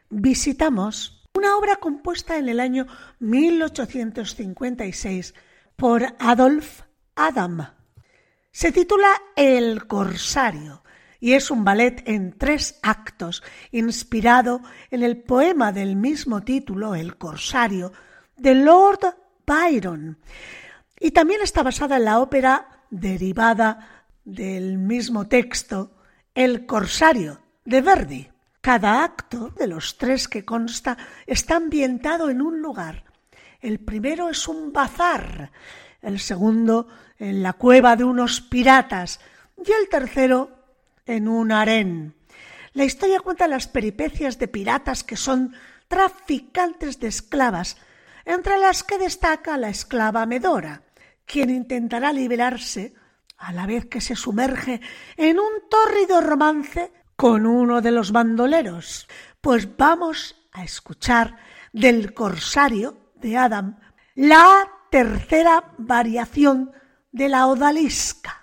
visitamos 0.08 1.28
una 1.34 1.56
obra 1.56 1.80
compuesta 1.80 2.38
en 2.38 2.48
el 2.48 2.60
año 2.60 2.86
1856 3.18 5.34
por 5.74 6.14
Adolf 6.20 6.82
Adam. 7.16 7.74
Se 8.52 8.70
titula 8.70 9.08
El 9.34 9.88
Corsario 9.88 10.84
y 11.18 11.32
es 11.32 11.50
un 11.50 11.64
ballet 11.64 12.00
en 12.06 12.38
tres 12.38 12.78
actos 12.84 13.42
inspirado 13.72 14.60
en 14.92 15.02
el 15.02 15.20
poema 15.20 15.72
del 15.72 15.96
mismo 15.96 16.42
título, 16.42 16.94
El 16.94 17.18
Corsario, 17.18 17.92
de 18.36 18.54
Lord 18.54 19.12
Byron. 19.44 20.20
Y 21.00 21.10
también 21.10 21.40
está 21.42 21.64
basada 21.64 21.96
en 21.96 22.04
la 22.04 22.20
ópera 22.20 22.68
derivada 22.90 23.99
del 24.24 24.78
mismo 24.78 25.28
texto, 25.28 25.92
El 26.34 26.66
Corsario, 26.66 27.40
de 27.64 27.80
Verdi. 27.80 28.28
Cada 28.60 29.04
acto 29.04 29.48
de 29.50 29.66
los 29.66 29.96
tres 29.96 30.28
que 30.28 30.44
consta 30.44 30.98
está 31.26 31.56
ambientado 31.56 32.28
en 32.28 32.42
un 32.42 32.60
lugar. 32.60 33.04
El 33.60 33.80
primero 33.80 34.28
es 34.28 34.48
un 34.48 34.72
bazar, 34.72 35.50
el 36.02 36.20
segundo 36.20 36.88
en 37.18 37.42
la 37.42 37.54
cueva 37.54 37.96
de 37.96 38.04
unos 38.04 38.40
piratas 38.40 39.20
y 39.56 39.70
el 39.72 39.88
tercero 39.88 40.50
en 41.06 41.28
un 41.28 41.52
harén. 41.52 42.14
La 42.72 42.84
historia 42.84 43.20
cuenta 43.20 43.48
las 43.48 43.66
peripecias 43.66 44.38
de 44.38 44.48
piratas 44.48 45.04
que 45.04 45.16
son 45.16 45.54
traficantes 45.88 47.00
de 47.00 47.08
esclavas, 47.08 47.76
entre 48.24 48.58
las 48.58 48.84
que 48.84 48.98
destaca 48.98 49.56
la 49.56 49.70
esclava 49.70 50.24
Medora, 50.26 50.82
quien 51.26 51.50
intentará 51.50 52.12
liberarse 52.12 52.94
a 53.40 53.52
la 53.52 53.66
vez 53.66 53.86
que 53.86 54.00
se 54.00 54.14
sumerge 54.14 54.80
en 55.16 55.40
un 55.40 55.68
tórrido 55.68 56.20
romance 56.20 56.92
con 57.16 57.46
uno 57.46 57.80
de 57.80 57.90
los 57.90 58.12
bandoleros. 58.12 59.08
Pues 59.40 59.76
vamos 59.76 60.36
a 60.52 60.62
escuchar 60.62 61.38
del 61.72 62.12
Corsario 62.12 63.12
de 63.16 63.36
Adam 63.36 63.78
la 64.14 64.70
tercera 64.90 65.72
variación 65.78 66.72
de 67.12 67.28
la 67.28 67.46
odalisca. 67.46 68.39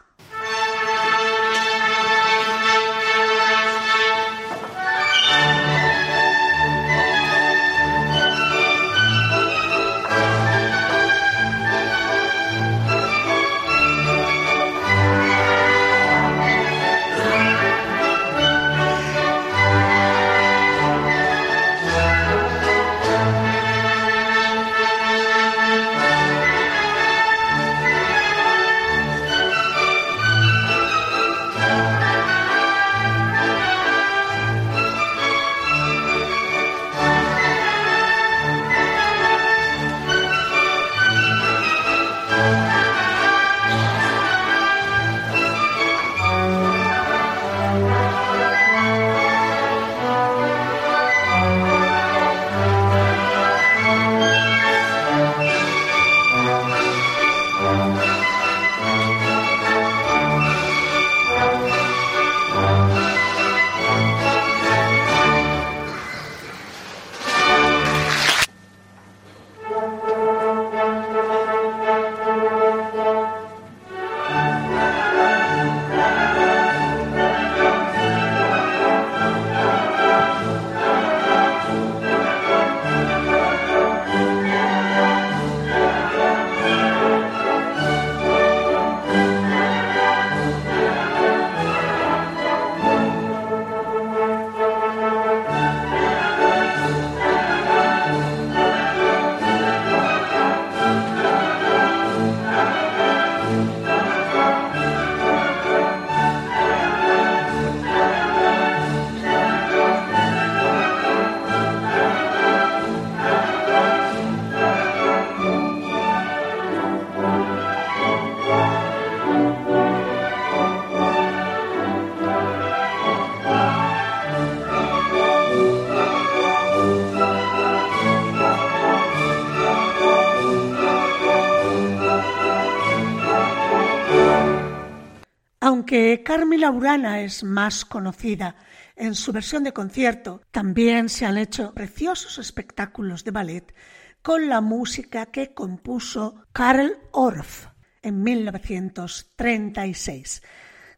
Aunque 136.37 136.51
Carmila 136.51 136.69
Urana 136.69 137.21
es 137.21 137.43
más 137.43 137.83
conocida 137.83 138.55
en 138.95 139.15
su 139.15 139.31
versión 139.31 139.63
de 139.63 139.73
concierto, 139.73 140.43
también 140.51 141.09
se 141.09 141.25
han 141.25 141.35
hecho 141.35 141.73
preciosos 141.73 142.37
espectáculos 142.37 143.23
de 143.23 143.31
ballet 143.31 143.73
con 144.21 144.47
la 144.47 144.61
música 144.61 145.25
que 145.25 145.55
compuso 145.55 146.45
Karl 146.53 146.95
Orff 147.11 147.69
en 148.03 148.21
1936. 148.21 150.43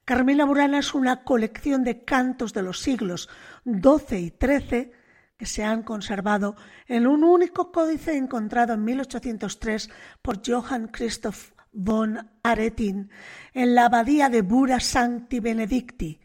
Carmila 0.04 0.44
Burana 0.44 0.80
es 0.80 0.94
una 0.94 1.24
colección 1.24 1.86
de 1.86 2.04
cantos 2.04 2.52
de 2.52 2.64
los 2.64 2.82
siglos 2.82 3.30
XII 3.64 4.20
y 4.20 4.34
XIII 4.38 4.92
que 5.38 5.46
se 5.46 5.64
han 5.64 5.84
conservado 5.84 6.58
en 6.86 7.08
un 7.08 7.24
único 7.24 7.72
códice 7.72 8.18
encontrado 8.18 8.74
en 8.74 8.84
1803 8.84 9.90
por 10.22 10.42
Johann 10.46 10.90
Christoph 10.90 11.52
von 11.72 12.30
Aretin 12.44 13.10
en 13.54 13.76
la 13.76 13.86
abadía 13.86 14.30
de 14.30 14.42
Bura 14.42 14.80
Sancti 14.80 15.40
Benedicti, 15.40 16.20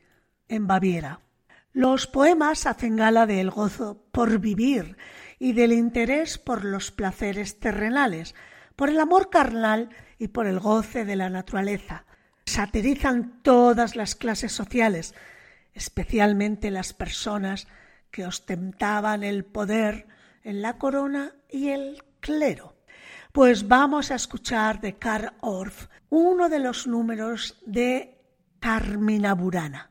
en 0.48 0.66
Baviera. 0.66 1.20
Los 1.72 2.06
poemas 2.06 2.66
hacen 2.66 2.96
gala 2.96 3.26
del 3.26 3.50
gozo 3.50 4.04
por 4.12 4.38
vivir 4.38 4.96
y 5.38 5.52
del 5.52 5.72
interés 5.72 6.38
por 6.38 6.64
los 6.64 6.90
placeres 6.90 7.58
terrenales, 7.58 8.34
por 8.76 8.90
el 8.90 9.00
amor 9.00 9.30
carnal 9.30 9.90
y 10.18 10.28
por 10.28 10.46
el 10.46 10.60
goce 10.60 11.04
de 11.04 11.16
la 11.16 11.30
naturaleza. 11.30 12.06
Satirizan 12.46 13.42
todas 13.42 13.96
las 13.96 14.14
clases 14.14 14.52
sociales, 14.52 15.14
especialmente 15.72 16.70
las 16.70 16.92
personas 16.92 17.66
que 18.10 18.26
ostentaban 18.26 19.24
el 19.24 19.44
poder 19.44 20.06
en 20.44 20.62
la 20.62 20.78
corona 20.78 21.32
y 21.50 21.70
el 21.70 22.04
clero. 22.20 22.76
Pues 23.34 23.66
vamos 23.66 24.12
a 24.12 24.14
escuchar 24.14 24.80
de 24.80 24.96
Karl 24.96 25.32
Orff 25.40 25.88
uno 26.08 26.48
de 26.48 26.60
los 26.60 26.86
números 26.86 27.60
de 27.66 28.16
Carmina 28.60 29.34
Burana. 29.34 29.90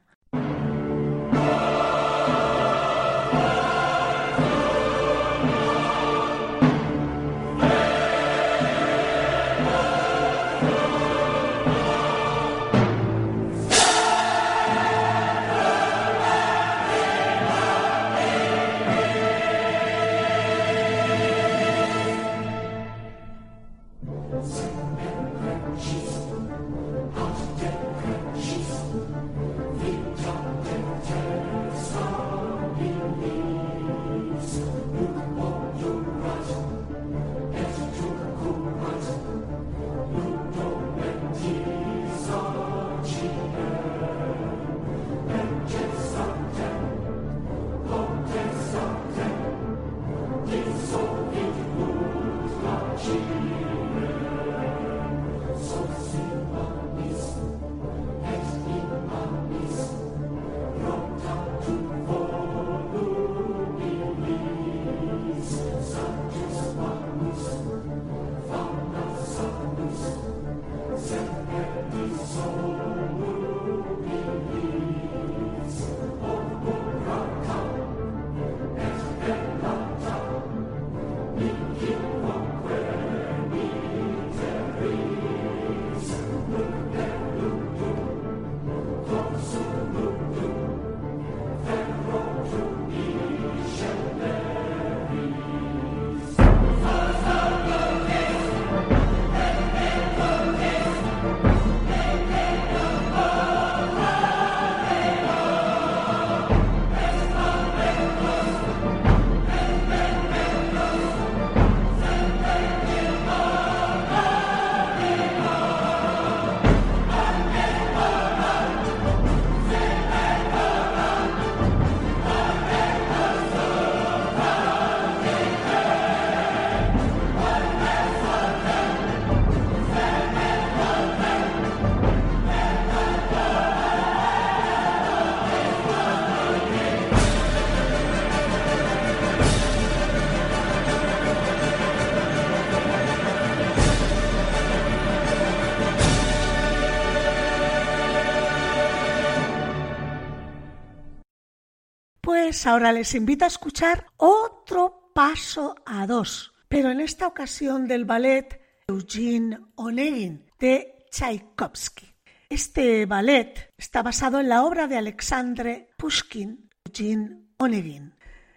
Ahora 152.65 152.91
les 152.91 153.15
invito 153.15 153.45
a 153.45 153.47
escuchar 153.47 154.05
otro 154.17 155.11
paso 155.13 155.75
a 155.85 156.05
dos, 156.05 156.53
pero 156.67 156.91
en 156.91 156.99
esta 156.99 157.25
ocasión 157.25 157.87
del 157.87 158.03
ballet 158.03 158.59
Eugene 158.85 159.59
Onegin 159.75 160.45
de 160.59 161.05
Tchaikovsky. 161.09 162.05
Este 162.49 163.05
ballet 163.05 163.71
está 163.77 164.03
basado 164.03 164.41
en 164.41 164.49
la 164.49 164.63
obra 164.63 164.87
de 164.87 164.97
Alexandre 164.97 165.89
Pushkin, 165.97 166.69
Eugene 166.83 167.45
Onegin. 167.57 168.13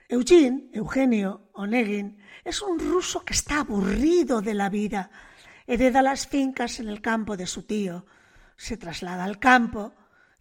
Eugene, 0.08 0.68
Eugenio 0.72 1.48
Onegin, 1.52 2.18
es 2.44 2.62
un 2.62 2.80
ruso 2.80 3.24
que 3.24 3.34
está 3.34 3.60
aburrido 3.60 4.42
de 4.42 4.54
la 4.54 4.68
vida. 4.68 5.10
Hereda 5.64 6.02
las 6.02 6.26
fincas 6.26 6.80
en 6.80 6.88
el 6.88 7.00
campo 7.00 7.36
de 7.36 7.46
su 7.46 7.62
tío, 7.62 8.04
se 8.56 8.76
traslada 8.76 9.22
al 9.22 9.38
campo 9.38 9.92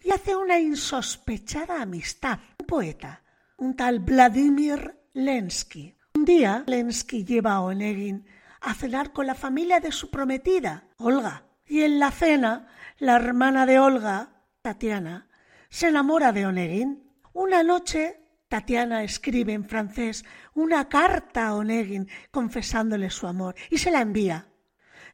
y 0.03 0.11
hace 0.11 0.35
una 0.35 0.59
insospechada 0.59 1.79
amistad. 1.79 2.39
Un 2.59 2.65
poeta, 2.65 3.21
un 3.57 3.75
tal 3.75 3.99
Vladimir 3.99 4.99
Lensky. 5.13 5.95
Un 6.13 6.25
día, 6.25 6.63
Lensky 6.67 7.23
lleva 7.23 7.53
a 7.53 7.61
Onegin 7.61 8.25
a 8.61 8.73
cenar 8.73 9.13
con 9.13 9.27
la 9.27 9.35
familia 9.35 9.79
de 9.79 9.91
su 9.91 10.09
prometida, 10.09 10.87
Olga, 10.97 11.43
y 11.65 11.81
en 11.81 11.99
la 11.99 12.11
cena, 12.11 12.67
la 12.97 13.15
hermana 13.15 13.65
de 13.65 13.79
Olga, 13.79 14.41
Tatiana, 14.61 15.29
se 15.69 15.87
enamora 15.87 16.31
de 16.31 16.45
Onegin. 16.47 17.11
Una 17.33 17.63
noche, 17.63 18.21
Tatiana 18.47 19.03
escribe 19.03 19.53
en 19.53 19.65
francés 19.65 20.25
una 20.53 20.89
carta 20.89 21.47
a 21.47 21.55
Onegin 21.55 22.09
confesándole 22.31 23.09
su 23.09 23.27
amor 23.27 23.55
y 23.69 23.77
se 23.77 23.91
la 23.91 24.01
envía. 24.01 24.47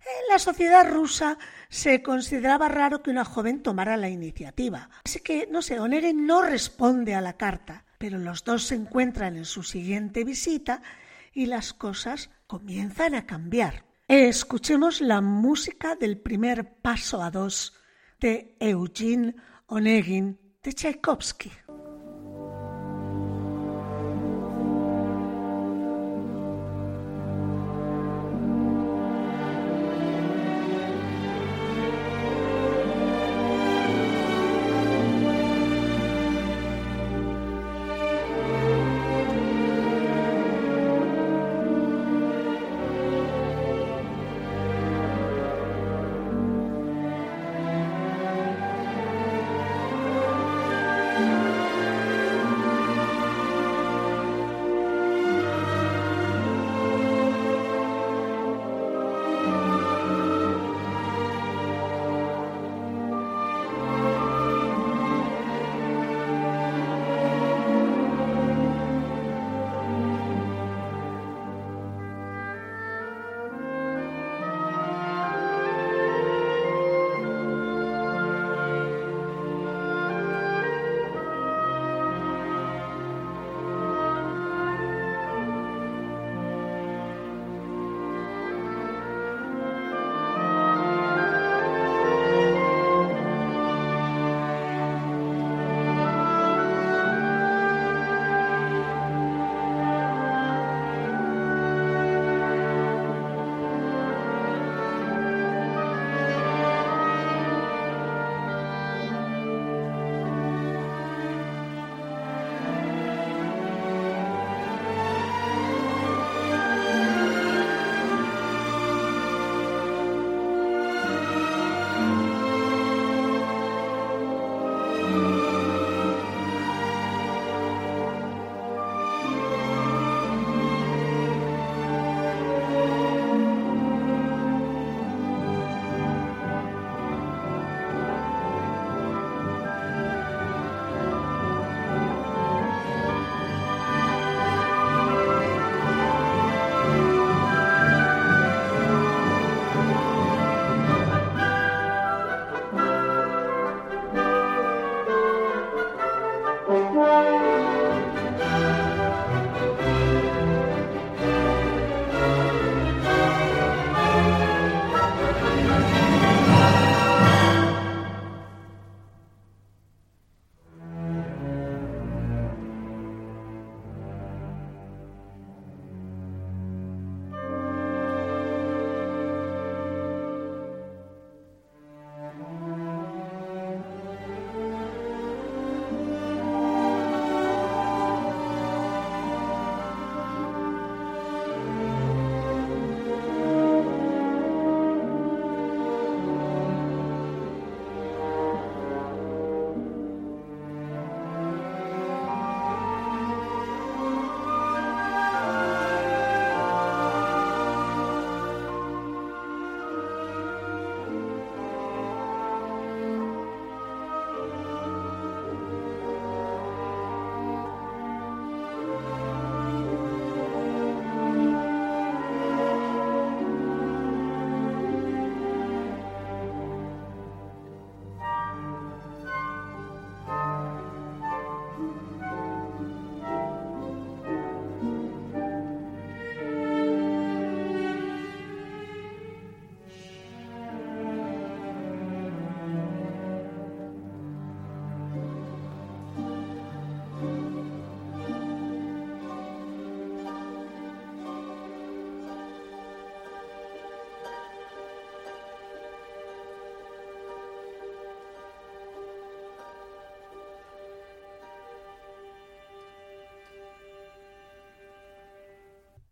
En 0.01 0.29
la 0.29 0.39
sociedad 0.39 0.89
rusa 0.89 1.37
se 1.69 2.01
consideraba 2.01 2.67
raro 2.67 3.03
que 3.03 3.11
una 3.11 3.25
joven 3.25 3.61
tomara 3.61 3.97
la 3.97 4.09
iniciativa. 4.09 4.89
Así 5.05 5.19
que, 5.19 5.47
no 5.51 5.61
sé, 5.61 5.79
Onegin 5.79 6.25
no 6.25 6.41
responde 6.41 7.13
a 7.13 7.21
la 7.21 7.37
carta, 7.37 7.85
pero 8.01 8.17
los 8.17 8.43
dos 8.43 8.63
se 8.63 8.73
encuentran 8.73 9.37
en 9.37 9.45
su 9.45 9.61
siguiente 9.61 10.23
visita 10.23 10.81
y 11.33 11.45
las 11.45 11.71
cosas 11.71 12.31
comienzan 12.47 13.13
a 13.13 13.27
cambiar. 13.27 13.85
Escuchemos 14.07 15.01
la 15.01 15.21
música 15.21 15.95
del 15.95 16.17
primer 16.17 16.73
paso 16.81 17.21
a 17.21 17.29
dos 17.29 17.75
de 18.19 18.57
Eugene 18.59 19.35
Onegin 19.67 20.39
de 20.63 20.73
Tchaikovsky. 20.73 21.51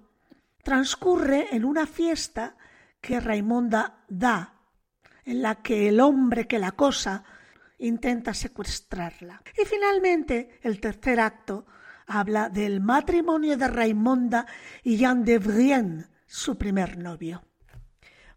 transcurre 0.63 1.55
en 1.55 1.63
una 1.63 1.85
fiesta 1.85 2.55
que 2.99 3.19
Raimonda 3.19 4.03
da, 4.07 4.55
en 5.25 5.41
la 5.41 5.61
que 5.61 5.89
el 5.89 5.99
hombre 5.99 6.47
que 6.47 6.59
la 6.59 6.67
acosa 6.69 7.23
intenta 7.77 8.33
secuestrarla. 8.33 9.41
Y 9.57 9.65
finalmente, 9.65 10.59
el 10.63 10.79
tercer 10.79 11.19
acto 11.19 11.65
habla 12.07 12.49
del 12.49 12.81
matrimonio 12.81 13.57
de 13.57 13.67
Raimonda 13.67 14.45
y 14.83 14.97
Jean 14.97 15.23
de 15.23 15.39
Brienne, 15.39 16.10
su 16.31 16.57
primer 16.57 16.97
novio. 16.97 17.43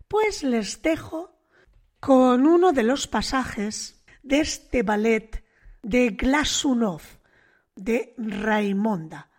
Pues 0.09 0.43
les 0.43 0.83
dejo 0.83 1.39
con 2.01 2.45
uno 2.45 2.73
de 2.73 2.83
los 2.83 3.07
pasajes 3.07 4.03
de 4.25 4.41
este 4.41 4.83
ballet 4.83 5.45
de 5.81 6.09
Glasunov, 6.11 7.03
de 7.77 8.13
Raimonda. 8.19 9.31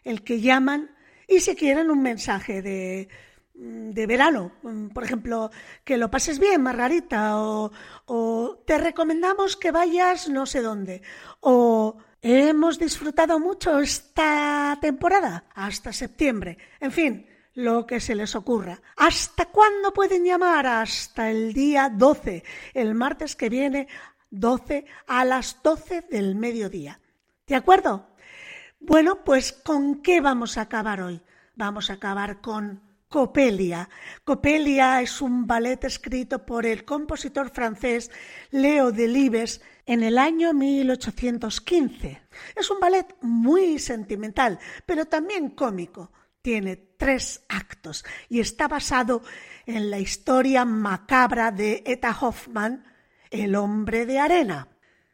el 0.08 0.22
que 0.24 0.40
llaman 0.40 0.90
y 1.26 1.40
si 1.40 1.54
quieren 1.54 1.90
un 1.90 2.02
mensaje 2.02 2.62
de, 2.62 3.08
de 3.54 4.06
verano, 4.06 4.52
por 4.94 5.04
ejemplo, 5.04 5.50
que 5.84 5.96
lo 5.96 6.10
pases 6.10 6.38
bien, 6.38 6.62
Margarita, 6.62 7.38
o, 7.38 7.70
o 8.06 8.62
te 8.66 8.78
recomendamos 8.78 9.56
que 9.56 9.70
vayas 9.70 10.28
no 10.28 10.46
sé 10.46 10.62
dónde, 10.62 11.02
o 11.40 11.98
Hemos 12.20 12.80
disfrutado 12.80 13.38
mucho 13.38 13.78
esta 13.78 14.76
temporada, 14.80 15.44
hasta 15.54 15.92
septiembre. 15.92 16.58
En 16.80 16.90
fin, 16.90 17.28
lo 17.54 17.86
que 17.86 18.00
se 18.00 18.16
les 18.16 18.34
ocurra. 18.34 18.80
¿Hasta 18.96 19.46
cuándo 19.46 19.92
pueden 19.92 20.24
llamar? 20.24 20.66
Hasta 20.66 21.30
el 21.30 21.52
día 21.52 21.88
12, 21.88 22.42
el 22.74 22.96
martes 22.96 23.36
que 23.36 23.48
viene, 23.48 23.86
12 24.30 24.84
a 25.06 25.24
las 25.24 25.62
12 25.62 26.06
del 26.10 26.34
mediodía. 26.34 27.00
¿De 27.46 27.54
acuerdo? 27.54 28.07
Bueno, 28.80 29.24
pues 29.24 29.52
¿con 29.52 30.02
qué 30.02 30.20
vamos 30.20 30.56
a 30.56 30.62
acabar 30.62 31.02
hoy? 31.02 31.20
Vamos 31.56 31.90
a 31.90 31.94
acabar 31.94 32.40
con 32.40 32.80
Copelia. 33.08 33.88
Copelia 34.22 35.02
es 35.02 35.20
un 35.20 35.46
ballet 35.46 35.82
escrito 35.84 36.46
por 36.46 36.64
el 36.64 36.84
compositor 36.84 37.50
francés 37.50 38.10
Leo 38.50 38.92
Delibes 38.92 39.60
en 39.84 40.04
el 40.04 40.16
año 40.16 40.52
1815. 40.52 42.22
Es 42.54 42.70
un 42.70 42.78
ballet 42.78 43.16
muy 43.20 43.80
sentimental, 43.80 44.60
pero 44.86 45.06
también 45.06 45.50
cómico. 45.50 46.12
Tiene 46.40 46.76
tres 46.76 47.44
actos 47.48 48.04
y 48.28 48.38
está 48.38 48.68
basado 48.68 49.22
en 49.66 49.90
la 49.90 49.98
historia 49.98 50.64
macabra 50.64 51.50
de 51.50 51.82
Eta 51.84 52.16
Hoffmann, 52.18 52.84
El 53.30 53.56
hombre 53.56 54.06
de 54.06 54.20
arena. 54.20 54.68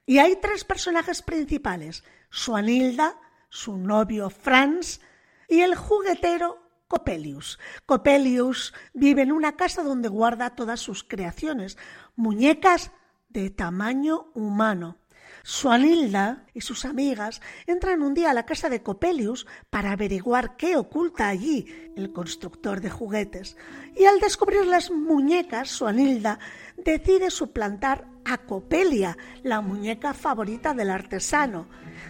Y 0.04 0.18
hay 0.18 0.36
tres 0.36 0.64
personajes 0.64 1.22
principales, 1.22 2.04
Suanilda, 2.28 3.18
su 3.54 3.76
novio 3.76 4.30
Franz 4.30 5.00
y 5.48 5.60
el 5.60 5.76
juguetero 5.76 6.58
Copelius. 6.88 7.60
Copelius 7.86 8.74
vive 8.92 9.22
en 9.22 9.30
una 9.30 9.54
casa 9.54 9.84
donde 9.84 10.08
guarda 10.08 10.56
todas 10.56 10.80
sus 10.80 11.04
creaciones, 11.04 11.78
muñecas 12.16 12.90
de 13.28 13.50
tamaño 13.50 14.32
humano. 14.34 14.98
Suanilda 15.46 16.46
y 16.54 16.62
sus 16.62 16.86
amigas 16.86 17.42
entran 17.66 18.00
un 18.00 18.14
día 18.14 18.30
a 18.30 18.34
la 18.34 18.46
casa 18.46 18.70
de 18.70 18.82
Copelius 18.82 19.46
para 19.68 19.92
averiguar 19.92 20.56
qué 20.56 20.74
oculta 20.78 21.28
allí 21.28 21.92
el 21.96 22.14
constructor 22.14 22.80
de 22.80 22.88
juguetes. 22.88 23.58
Y 23.94 24.06
al 24.06 24.20
descubrir 24.20 24.64
las 24.64 24.90
muñecas, 24.90 25.68
Suanilda 25.68 26.38
decide 26.78 27.30
suplantar 27.30 28.06
a 28.24 28.38
Copelia, 28.38 29.18
la 29.42 29.60
muñeca 29.60 30.14
favorita 30.14 30.72
del 30.72 30.88
artesano. 30.88 31.68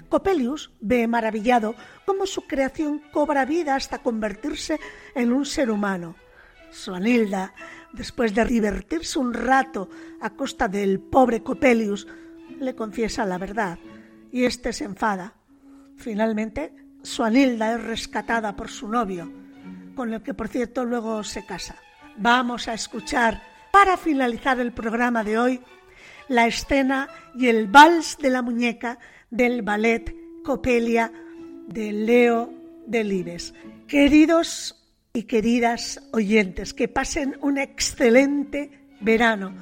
Copelius 0.09 0.73
ve 0.81 1.09
maravillado 1.09 1.75
cómo 2.07 2.27
su 2.27 2.43
creación 2.43 3.03
cobra 3.13 3.45
vida 3.45 3.75
hasta 3.75 3.99
convertirse 3.99 4.79
en 5.17 5.33
un 5.33 5.45
ser 5.45 5.73
humano. 5.73 6.15
Suanilda 6.71 7.53
después 7.93 8.33
de 8.33 8.45
divertirse 8.45 9.19
un 9.19 9.35
rato 9.35 9.89
a 10.21 10.31
costa 10.31 10.69
del 10.69 11.01
pobre 11.01 11.43
Copelius, 11.43 12.07
le 12.61 12.75
confiesa 12.75 13.25
la 13.25 13.39
verdad 13.39 13.79
y 14.31 14.45
éste 14.45 14.73
se 14.73 14.85
enfada. 14.85 15.35
Finalmente, 15.97 16.73
Suanilda 17.03 17.75
es 17.75 17.85
rescatada 17.85 18.57
por 18.57 18.69
su 18.69 18.89
novio, 18.89 19.31
con 19.95 20.13
el 20.13 20.23
que 20.23 20.35
por 20.35 20.49
cierto 20.49 20.85
luego 20.85 21.23
se 21.23 21.45
casa. 21.45 21.77
Vamos 22.17 22.69
a 22.69 22.75
escuchar, 22.75 23.43
para 23.73 23.97
finalizar 23.97 24.59
el 24.61 24.73
programa 24.73 25.25
de 25.25 25.39
hoy, 25.39 25.61
la 26.29 26.47
escena 26.47 27.09
y 27.35 27.47
el 27.49 27.67
vals 27.67 28.17
de 28.19 28.31
la 28.31 28.43
muñeca 28.43 28.99
del 29.31 29.63
ballet 29.63 30.15
Copelia 30.45 31.13
de 31.67 31.93
Leo 31.93 32.53
Delibes. 32.87 33.55
Queridos 33.87 34.81
y 35.13 35.25
queridas 35.25 36.03
oyentes, 36.13 36.75
que 36.75 36.89
pasen 36.89 37.37
un 37.41 37.59
excelente 37.59 38.71
verano, 39.01 39.55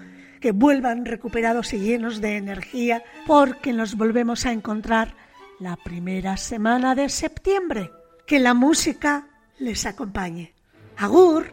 que 0.42 0.50
vuelvan 0.52 1.06
recuperados 1.06 1.72
y 1.72 1.78
llenos 1.78 2.20
de 2.20 2.36
energía, 2.36 3.04
porque 3.26 3.72
nos 3.72 3.96
volvemos 3.96 4.44
a 4.44 4.52
encontrar 4.52 5.14
la 5.60 5.76
primera 5.76 6.36
semana 6.36 6.96
de 6.96 7.08
septiembre. 7.08 7.90
Que 8.26 8.40
la 8.40 8.52
música 8.52 9.28
les 9.58 9.86
acompañe. 9.86 10.52
Agur. 10.96 11.52